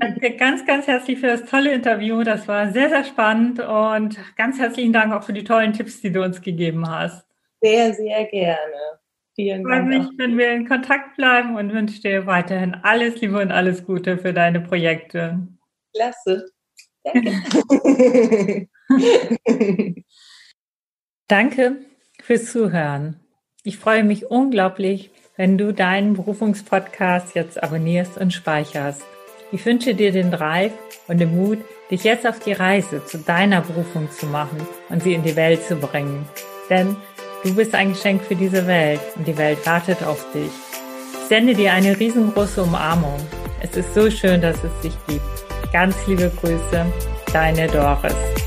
Danke 0.00 0.36
ganz, 0.36 0.66
ganz 0.66 0.86
herzlich 0.86 1.18
für 1.18 1.28
das 1.28 1.44
tolle 1.44 1.72
Interview. 1.72 2.22
Das 2.22 2.48
war 2.48 2.72
sehr, 2.72 2.88
sehr 2.88 3.04
spannend 3.04 3.60
und 3.60 4.18
ganz 4.36 4.58
herzlichen 4.58 4.92
Dank 4.92 5.12
auch 5.12 5.22
für 5.22 5.32
die 5.32 5.44
tollen 5.44 5.72
Tipps, 5.72 6.00
die 6.00 6.12
du 6.12 6.22
uns 6.22 6.40
gegeben 6.40 6.88
hast. 6.88 7.26
Sehr, 7.60 7.92
sehr 7.94 8.24
gerne. 8.26 9.00
Vielen 9.34 9.64
Dank. 9.64 9.90
Ich 9.90 9.96
freue 9.96 10.00
mich, 10.00 10.18
wenn 10.18 10.38
wir 10.38 10.52
in 10.52 10.68
Kontakt 10.68 11.16
bleiben 11.16 11.56
und 11.56 11.72
wünsche 11.72 12.00
dir 12.00 12.26
weiterhin 12.26 12.74
alles 12.82 13.20
Liebe 13.20 13.40
und 13.40 13.52
alles 13.52 13.84
Gute 13.84 14.18
für 14.18 14.32
deine 14.32 14.60
Projekte. 14.60 15.46
Klasse. 15.94 16.46
Danke. 17.04 18.68
Danke 21.28 21.76
fürs 22.22 22.50
Zuhören. 22.50 23.20
Ich 23.62 23.78
freue 23.78 24.04
mich 24.04 24.30
unglaublich, 24.30 25.10
wenn 25.36 25.58
du 25.58 25.72
deinen 25.72 26.14
Berufungspodcast 26.14 27.34
jetzt 27.34 27.62
abonnierst 27.62 28.18
und 28.18 28.32
speicherst. 28.32 29.04
Ich 29.52 29.66
wünsche 29.66 29.94
dir 29.94 30.12
den 30.12 30.30
Drive 30.30 30.72
und 31.08 31.18
den 31.18 31.36
Mut, 31.36 31.58
dich 31.90 32.04
jetzt 32.04 32.24
auf 32.24 32.38
die 32.38 32.52
Reise 32.52 33.04
zu 33.04 33.18
deiner 33.18 33.62
Berufung 33.62 34.08
zu 34.10 34.26
machen 34.26 34.58
und 34.88 35.02
sie 35.02 35.14
in 35.14 35.24
die 35.24 35.34
Welt 35.34 35.64
zu 35.64 35.74
bringen. 35.74 36.24
Denn 36.68 36.94
du 37.42 37.54
bist 37.56 37.74
ein 37.74 37.92
Geschenk 37.92 38.22
für 38.22 38.36
diese 38.36 38.66
Welt 38.68 39.00
und 39.16 39.26
die 39.26 39.36
Welt 39.36 39.66
wartet 39.66 40.04
auf 40.04 40.24
dich. 40.32 40.52
Ich 41.14 41.28
sende 41.28 41.54
dir 41.54 41.72
eine 41.72 41.98
riesengroße 41.98 42.62
Umarmung. 42.62 43.18
Es 43.60 43.76
ist 43.76 43.92
so 43.92 44.08
schön, 44.08 44.40
dass 44.40 44.56
es 44.62 44.80
dich 44.82 44.94
gibt. 45.08 45.72
Ganz 45.72 45.96
liebe 46.06 46.30
Grüße, 46.40 46.86
deine 47.32 47.66
Doris. 47.66 48.39